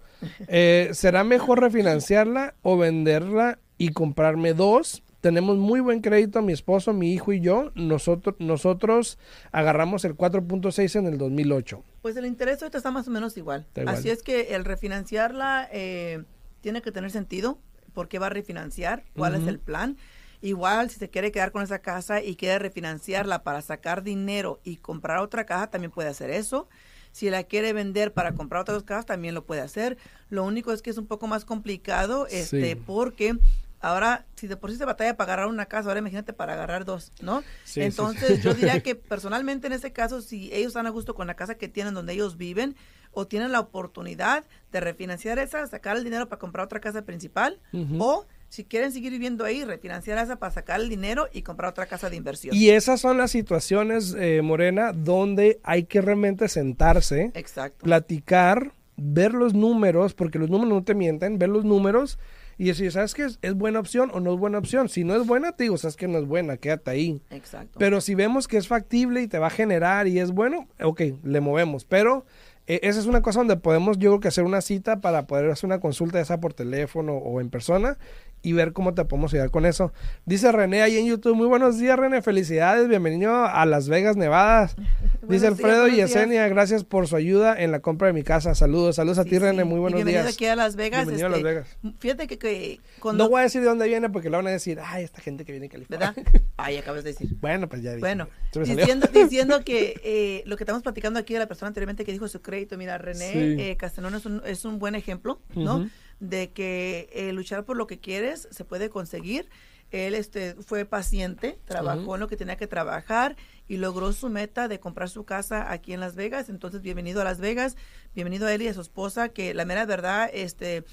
Eh, 0.47 0.89
¿Será 0.93 1.23
mejor 1.23 1.61
refinanciarla 1.61 2.55
o 2.61 2.77
venderla 2.77 3.59
y 3.77 3.89
comprarme 3.89 4.53
dos? 4.53 5.03
Tenemos 5.21 5.57
muy 5.57 5.79
buen 5.79 6.01
crédito, 6.01 6.41
mi 6.41 6.51
esposo, 6.51 6.93
mi 6.93 7.13
hijo 7.13 7.31
y 7.31 7.41
yo. 7.41 7.71
Nosotros, 7.75 8.35
nosotros 8.39 9.19
agarramos 9.51 10.03
el 10.03 10.17
4.6 10.17 10.95
en 10.97 11.05
el 11.05 11.17
2008. 11.19 11.83
Pues 12.01 12.17
el 12.17 12.25
interés 12.25 12.61
ahorita 12.61 12.79
está 12.79 12.89
más 12.89 13.07
o 13.07 13.11
menos 13.11 13.37
igual. 13.37 13.67
Así 13.85 14.09
es 14.09 14.23
que 14.23 14.55
el 14.55 14.65
refinanciarla 14.65 15.69
eh, 15.71 16.23
tiene 16.61 16.81
que 16.81 16.91
tener 16.91 17.11
sentido. 17.11 17.59
¿Por 17.93 18.07
qué 18.07 18.17
va 18.17 18.27
a 18.27 18.29
refinanciar? 18.29 19.03
¿Cuál 19.15 19.35
es 19.35 19.47
el 19.47 19.59
plan? 19.59 19.97
Igual, 20.41 20.89
si 20.89 20.97
se 20.97 21.09
quiere 21.09 21.31
quedar 21.31 21.51
con 21.51 21.61
esa 21.61 21.79
casa 21.79 22.23
y 22.23 22.35
quiere 22.35 22.57
refinanciarla 22.57 23.43
para 23.43 23.61
sacar 23.61 24.01
dinero 24.01 24.59
y 24.63 24.77
comprar 24.77 25.19
otra 25.19 25.45
casa, 25.45 25.69
también 25.69 25.91
puede 25.91 26.09
hacer 26.09 26.31
eso. 26.31 26.67
Si 27.11 27.29
la 27.29 27.43
quiere 27.43 27.73
vender 27.73 28.13
para 28.13 28.33
comprar 28.33 28.61
otras 28.61 28.83
casas, 28.83 29.05
también 29.05 29.33
lo 29.35 29.45
puede 29.45 29.61
hacer. 29.61 29.97
Lo 30.29 30.43
único 30.45 30.71
es 30.71 30.81
que 30.81 30.89
es 30.89 30.97
un 30.97 31.07
poco 31.07 31.27
más 31.27 31.43
complicado, 31.45 32.27
este, 32.27 32.73
Sí. 32.73 32.81
porque 32.85 33.37
ahora, 33.81 34.25
si 34.35 34.47
de 34.47 34.55
por 34.57 34.71
sí 34.71 34.77
se 34.77 34.85
batalla 34.85 35.17
para 35.17 35.33
agarrar 35.33 35.47
una 35.47 35.65
casa, 35.65 35.89
ahora 35.89 35.99
imagínate 35.99 36.33
para 36.33 36.53
agarrar 36.53 36.85
dos, 36.85 37.11
¿no? 37.21 37.43
Sí, 37.65 37.81
Entonces, 37.81 38.37
sí. 38.37 38.41
yo 38.43 38.53
diría 38.53 38.79
que 38.83 38.95
personalmente 38.95 39.67
en 39.67 39.73
este 39.73 39.91
caso, 39.91 40.21
si 40.21 40.53
ellos 40.53 40.67
están 40.69 40.85
a 40.87 40.91
gusto 40.91 41.15
con 41.15 41.27
la 41.27 41.33
casa 41.35 41.55
que 41.55 41.67
tienen 41.67 41.93
donde 41.93 42.13
ellos 42.13 42.37
viven 42.37 42.75
o 43.11 43.27
tienen 43.27 43.51
la 43.51 43.59
oportunidad 43.59 44.45
de 44.71 44.79
refinanciar 44.79 45.37
esa, 45.39 45.65
sacar 45.67 45.97
el 45.97 46.03
dinero 46.05 46.29
para 46.29 46.39
comprar 46.39 46.65
otra 46.65 46.79
casa 46.79 47.01
principal 47.01 47.59
o 47.99 48.25
si 48.51 48.65
quieren 48.65 48.91
seguir 48.91 49.13
viviendo 49.13 49.45
ahí, 49.45 49.63
refinanciar 49.63 50.17
esa 50.17 50.35
para 50.35 50.51
sacar 50.51 50.81
el 50.81 50.89
dinero 50.89 51.29
y 51.31 51.41
comprar 51.41 51.69
otra 51.69 51.85
casa 51.85 52.09
de 52.09 52.17
inversión. 52.17 52.53
Y 52.53 52.71
esas 52.71 52.99
son 52.99 53.17
las 53.17 53.31
situaciones, 53.31 54.13
eh, 54.19 54.41
Morena, 54.41 54.91
donde 54.91 55.61
hay 55.63 55.85
que 55.85 56.01
realmente 56.01 56.49
sentarse, 56.49 57.31
Exacto. 57.33 57.85
platicar, 57.85 58.73
ver 58.97 59.33
los 59.33 59.53
números, 59.53 60.13
porque 60.13 60.37
los 60.37 60.49
números 60.49 60.73
no 60.73 60.83
te 60.83 60.95
mienten, 60.95 61.39
ver 61.39 61.47
los 61.47 61.63
números 61.63 62.19
y 62.57 62.65
decir, 62.65 62.91
¿sabes 62.91 63.13
qué? 63.13 63.25
¿Es, 63.41 63.53
buena 63.55 63.79
opción 63.79 64.11
o 64.13 64.19
no 64.19 64.33
es 64.33 64.37
buena 64.37 64.57
opción? 64.57 64.89
Si 64.89 65.05
no 65.05 65.15
es 65.15 65.25
buena, 65.25 65.53
te 65.53 65.63
digo, 65.63 65.77
¿sabes 65.77 65.95
que 65.95 66.09
no 66.09 66.17
es 66.17 66.25
buena? 66.25 66.57
Quédate 66.57 66.91
ahí. 66.91 67.21
Exacto. 67.29 67.79
Pero 67.79 68.01
si 68.01 68.15
vemos 68.15 68.49
que 68.49 68.57
es 68.57 68.67
factible 68.67 69.21
y 69.21 69.29
te 69.29 69.39
va 69.39 69.47
a 69.47 69.51
generar 69.51 70.09
y 70.09 70.19
es 70.19 70.31
bueno, 70.31 70.67
ok, 70.83 71.01
le 71.23 71.39
movemos. 71.39 71.85
Pero 71.85 72.25
eh, 72.67 72.79
esa 72.83 72.99
es 72.99 73.05
una 73.05 73.21
cosa 73.21 73.39
donde 73.39 73.57
podemos, 73.57 73.97
yo 73.97 74.11
creo 74.11 74.19
que 74.19 74.27
hacer 74.27 74.43
una 74.43 74.61
cita 74.61 75.01
para 75.01 75.25
poder 75.25 75.49
hacer 75.49 75.67
una 75.67 75.79
consulta, 75.79 76.19
ya 76.19 76.25
sea 76.25 76.39
por 76.39 76.53
teléfono 76.53 77.13
o 77.13 77.41
en 77.41 77.49
persona, 77.49 77.97
y 78.43 78.53
ver 78.53 78.73
cómo 78.73 78.93
te 78.93 79.05
podemos 79.05 79.33
ayudar 79.33 79.51
con 79.51 79.65
eso. 79.65 79.93
Dice 80.25 80.51
René 80.51 80.81
ahí 80.81 80.97
en 80.97 81.05
YouTube, 81.05 81.35
muy 81.35 81.47
buenos 81.47 81.77
días 81.77 81.97
René, 81.99 82.21
felicidades, 82.21 82.87
bienvenido 82.87 83.45
a 83.45 83.65
Las 83.65 83.87
Vegas, 83.87 84.15
Nevada. 84.17 84.69
Dice 85.21 85.41
días, 85.41 85.43
Alfredo 85.53 85.87
y 85.87 85.91
días. 85.91 86.09
Yesenia, 86.13 86.47
gracias 86.47 86.83
por 86.83 87.07
su 87.07 87.15
ayuda 87.15 87.61
en 87.61 87.71
la 87.71 87.79
compra 87.81 88.07
de 88.07 88.13
mi 88.13 88.23
casa. 88.23 88.55
Saludos, 88.55 88.95
saludos 88.95 89.19
a 89.19 89.23
Sí, 89.23 89.29
ti 89.29 89.39
René, 89.39 89.61
sí. 89.61 89.67
muy 89.67 89.77
Y 89.77 89.81
buenos 89.81 89.97
bienvenido 89.97 90.23
días. 90.23 90.33
aquí 90.35 90.45
a 90.47 90.55
Las 90.55 90.75
Vegas. 90.75 91.05
Bienvenido 91.05 91.27
a 91.27 91.29
Las 91.29 91.39
este, 91.39 91.49
Vegas. 91.49 91.77
Fíjate 91.99 92.27
que, 92.27 92.39
que 92.39 92.79
cuando... 92.99 93.23
No 93.25 93.29
voy 93.29 93.41
a 93.41 93.43
decir 93.43 93.61
de 93.61 93.67
dónde 93.67 93.87
viene 93.87 94.09
porque 94.09 94.29
le 94.29 94.37
van 94.37 94.47
a 94.47 94.51
decir, 94.51 94.79
ay, 94.83 95.03
esta 95.03 95.21
gente 95.21 95.45
que 95.45 95.51
viene 95.51 95.65
de 95.67 95.69
California. 95.69 96.13
¿Verdad? 96.15 96.41
Ay, 96.57 96.77
acabas 96.77 97.03
de 97.03 97.11
decir. 97.13 97.35
bueno, 97.41 97.67
pues 97.69 97.81
ya 97.81 97.89
dije. 97.91 98.01
Bueno, 98.01 98.27
diciendo, 98.53 99.07
diciendo 99.13 99.63
que 99.63 99.99
eh, 100.03 100.43
lo 100.45 100.57
que 100.57 100.63
estamos 100.63 100.83
platicando 100.83 101.19
aquí 101.19 101.33
de 101.33 101.39
la 101.39 101.47
persona 101.47 101.67
anteriormente 101.69 102.03
que 102.05 102.11
dijo 102.11 102.27
su 102.27 102.41
crédito, 102.41 102.77
mira, 102.77 102.97
René 102.97 103.31
Sí. 103.31 103.55
eh, 103.59 103.77
Castellón 103.77 104.13
es 104.15 104.25
un, 104.25 104.41
es 104.45 104.65
un 104.65 104.77
buen 104.79 104.95
ejemplo, 104.95 105.41
¿no? 105.55 105.87
De 106.21 106.51
que 106.51 107.09
eh, 107.11 107.33
luchar 107.33 107.65
por 107.65 107.75
lo 107.75 107.85
que 107.85 107.99
quieres 107.99 108.47
se 108.49 108.63
puede 108.63 108.89
conseguir. 108.89 109.49
Él 109.91 110.15
este, 110.15 110.55
fue 110.55 110.85
paciente, 110.85 111.59
trabajó 111.65 112.15
en 112.15 112.21
lo 112.21 112.29
que 112.29 112.37
tenía 112.37 112.55
que 112.55 112.67
trabajar 112.67 113.35
y 113.67 113.75
logró 113.75 114.13
su 114.13 114.29
meta 114.29 114.69
de 114.69 114.79
comprar 114.79 115.09
su 115.09 115.25
casa 115.25 115.69
aquí 115.69 115.91
en 115.91 115.99
Las 115.99 116.15
Vegas. 116.15 116.47
Entonces, 116.47 116.81
bienvenido 116.81 117.19
a 117.19 117.25
Las 117.25 117.41
Vegas, 117.41 117.75
bienvenido 118.15 118.47
a 118.47 118.53
él 118.53 118.61
y 118.61 118.69
a 118.69 118.73
su 118.73 118.79
esposa, 118.79 119.29
que 119.29 119.53
la 119.53 119.65
mera 119.65 119.85
verdad, 119.85 120.29
este, 120.33 120.85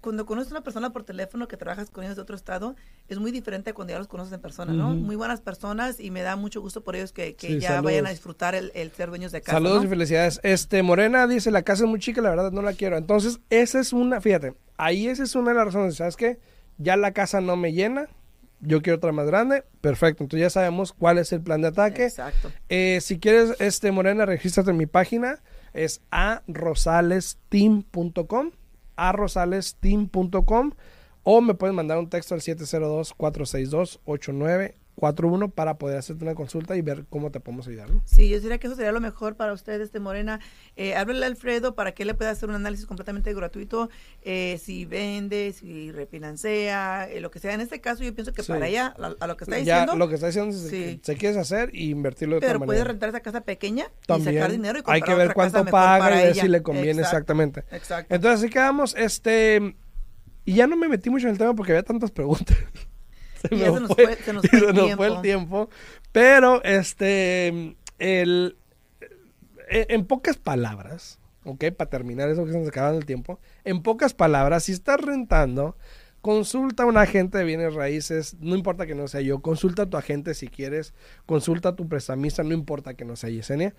cuando 0.00 0.26
conoces 0.26 0.52
a 0.52 0.56
una 0.56 0.64
persona 0.64 0.92
por 0.92 1.04
teléfono 1.04 1.48
que 1.48 1.56
trabajas 1.56 1.90
con 1.90 2.04
ellos 2.04 2.16
de 2.16 2.22
otro 2.22 2.36
estado, 2.36 2.76
es 3.08 3.18
muy 3.18 3.32
diferente 3.32 3.70
a 3.70 3.74
cuando 3.74 3.92
ya 3.92 3.98
los 3.98 4.08
conoces 4.08 4.32
en 4.32 4.40
persona, 4.40 4.72
¿no? 4.72 4.90
Muy 4.94 5.16
buenas 5.16 5.40
personas 5.40 6.00
y 6.00 6.10
me 6.10 6.22
da 6.22 6.36
mucho 6.36 6.60
gusto 6.60 6.82
por 6.84 6.96
ellos 6.96 7.12
que, 7.12 7.34
que 7.36 7.48
Sí, 7.48 7.58
ya 7.60 7.68
saludos. 7.68 7.84
vayan 7.84 8.06
a 8.06 8.10
disfrutar 8.10 8.54
el, 8.54 8.70
el 8.74 8.90
ser 8.92 9.08
dueños 9.08 9.32
de 9.32 9.40
casa. 9.40 9.56
Saludos 9.58 9.78
¿no? 9.78 9.84
y 9.84 9.88
felicidades. 9.88 10.40
Este, 10.42 10.82
Morena 10.82 11.26
dice, 11.26 11.50
la 11.50 11.62
casa 11.62 11.84
es 11.84 11.90
muy 11.90 12.00
chica, 12.00 12.20
la 12.20 12.30
verdad 12.30 12.52
no 12.52 12.62
la 12.62 12.72
quiero. 12.72 12.96
Entonces, 12.96 13.40
esa 13.50 13.80
es 13.80 13.92
una, 13.92 14.20
fíjate, 14.20 14.54
ahí 14.76 15.08
esa 15.08 15.22
es 15.22 15.34
una 15.34 15.50
de 15.50 15.56
las 15.56 15.66
razones, 15.66 15.96
¿sabes 15.96 16.16
qué? 16.16 16.38
Ya 16.78 16.96
la 16.96 17.12
casa 17.12 17.40
no 17.40 17.56
me 17.56 17.72
llena, 17.72 18.08
yo 18.60 18.82
quiero 18.82 18.96
otra 18.98 19.12
más 19.12 19.26
grande, 19.26 19.64
perfecto. 19.80 20.24
Entonces 20.24 20.46
ya 20.46 20.50
sabemos 20.50 20.92
cuál 20.92 21.18
es 21.18 21.32
el 21.32 21.40
plan 21.42 21.62
de 21.62 21.68
ataque. 21.68 22.04
Exacto. 22.04 22.50
Eh, 22.68 23.00
si 23.02 23.18
quieres, 23.18 23.54
este, 23.60 23.92
Morena, 23.92 24.26
regístrate 24.26 24.70
en 24.70 24.76
mi 24.76 24.86
página, 24.86 25.40
es 25.74 26.00
a 26.10 26.42
rosalesteam.com, 26.46 28.50
a 28.96 29.12
rosalesteam.com, 29.12 30.72
o 31.22 31.40
me 31.40 31.54
puedes 31.54 31.74
mandar 31.74 31.98
un 31.98 32.08
texto 32.08 32.34
al 32.34 32.40
702-462-8941 34.96 35.52
para 35.52 35.78
poder 35.78 35.98
hacerte 35.98 36.24
una 36.24 36.34
consulta 36.34 36.76
y 36.76 36.82
ver 36.82 37.04
cómo 37.08 37.30
te 37.30 37.40
podemos 37.40 37.66
ayudar. 37.68 37.90
¿no? 37.90 38.02
Sí, 38.04 38.28
yo 38.28 38.40
diría 38.40 38.58
que 38.58 38.66
eso 38.66 38.76
sería 38.76 38.92
lo 38.92 39.00
mejor 39.00 39.36
para 39.36 39.52
usted, 39.52 39.80
este 39.80 40.00
Morena. 40.00 40.40
Eh, 40.76 40.94
háblale 40.96 41.24
a 41.24 41.28
Alfredo 41.28 41.74
para 41.74 41.92
que 41.92 42.02
él 42.02 42.08
le 42.08 42.14
pueda 42.14 42.30
hacer 42.30 42.48
un 42.48 42.54
análisis 42.54 42.86
completamente 42.86 43.32
gratuito, 43.34 43.90
eh, 44.22 44.58
si 44.62 44.84
vende, 44.84 45.52
si 45.52 45.90
refinancia, 45.92 47.08
eh, 47.10 47.20
lo 47.20 47.30
que 47.30 47.38
sea. 47.38 47.52
En 47.54 47.60
este 47.60 47.80
caso, 47.80 48.02
yo 48.04 48.14
pienso 48.14 48.32
que 48.32 48.42
Sí. 48.42 48.52
para 48.52 48.68
ella, 48.68 48.94
a, 48.98 49.14
a 49.18 49.26
lo 49.26 49.36
que 49.36 49.44
está 49.44 49.58
ya 49.58 49.80
diciendo, 49.80 49.96
lo 49.96 50.08
que 50.08 50.14
está 50.14 50.26
diciendo 50.28 50.54
es 50.54 50.62
Sí. 50.62 50.70
que 50.70 51.00
se 51.02 51.16
quieres 51.16 51.36
hacer 51.38 51.70
y 51.74 51.90
invertirlo 51.90 52.36
de 52.36 52.40
pero 52.40 52.52
otra 52.58 52.66
puede 52.66 52.78
manera. 52.78 52.92
rentar 52.92 53.08
esa 53.10 53.20
casa 53.20 53.40
pequeña 53.42 53.86
y 54.02 54.06
También 54.06 54.34
sacar 54.34 54.52
dinero 54.52 54.78
y 54.78 54.82
comprar 54.82 54.94
hay 54.96 55.02
que 55.02 55.14
ver 55.14 55.26
otra 55.30 55.34
cuánto 55.34 55.64
paga 55.66 56.10
y 56.10 56.14
ver 56.18 56.28
ella. 56.32 56.42
si 56.42 56.48
le 56.48 56.62
conviene 56.62 56.90
Exacto, 57.02 57.16
exactamente. 57.16 57.64
Exacto. 57.70 58.14
Entonces 58.14 58.40
así 58.40 58.50
quedamos, 58.50 58.94
este, 58.96 59.76
y 60.44 60.54
ya 60.54 60.66
no 60.66 60.76
me 60.76 60.88
metí 60.88 61.10
mucho 61.10 61.26
en 61.26 61.32
el 61.32 61.38
tema 61.38 61.54
porque 61.54 61.72
había 61.72 61.82
tantas 61.82 62.10
preguntas. 62.10 62.56
Se, 63.40 63.54
Y 63.54 63.58
se 63.58 63.70
nos 63.80 63.94
fue, 63.94 64.04
fue- 64.06 64.16
se 64.16 64.32
nos 64.32 64.42
fue 64.48 64.58
el 64.58 64.64
se 64.66 64.72
nos 64.72 64.84
tiempo. 64.84 64.96
fue 64.96 65.06
el 65.14 65.20
tiempo. 65.22 65.68
Pero, 66.12 66.62
este, 66.64 67.48
el, 67.98 68.56
en, 69.68 69.86
en 69.88 70.04
pocas 70.06 70.36
palabras, 70.36 71.18
ok, 71.44 71.64
para 71.76 71.90
terminar 71.90 72.28
eso 72.28 72.44
que 72.44 72.52
se 72.52 72.58
nos 72.58 72.68
acaba 72.68 72.90
el 72.96 73.06
tiempo, 73.06 73.38
en 73.64 73.82
pocas 73.82 74.14
palabras, 74.14 74.64
si 74.64 74.72
estás 74.72 75.00
rentando, 75.00 75.76
consulta 76.20 76.82
a 76.82 76.86
un 76.86 76.96
agente 76.96 77.38
de 77.38 77.44
bienes 77.44 77.74
raíces, 77.74 78.34
no 78.40 78.56
importa 78.56 78.86
que 78.86 78.94
no 78.96 79.06
sea 79.08 79.20
yo, 79.20 79.40
consulta 79.40 79.82
a 79.82 79.86
tu 79.90 79.96
agente 79.96 80.34
si 80.34 80.48
quieres, 80.48 80.92
consulta 81.24 81.68
a 81.70 81.76
tu 81.76 81.88
prestamista, 81.88 82.42
no 82.42 82.52
importa 82.52 82.94
que 82.94 83.04
no 83.04 83.14
sea 83.14 83.30
Yesenia, 83.30 83.74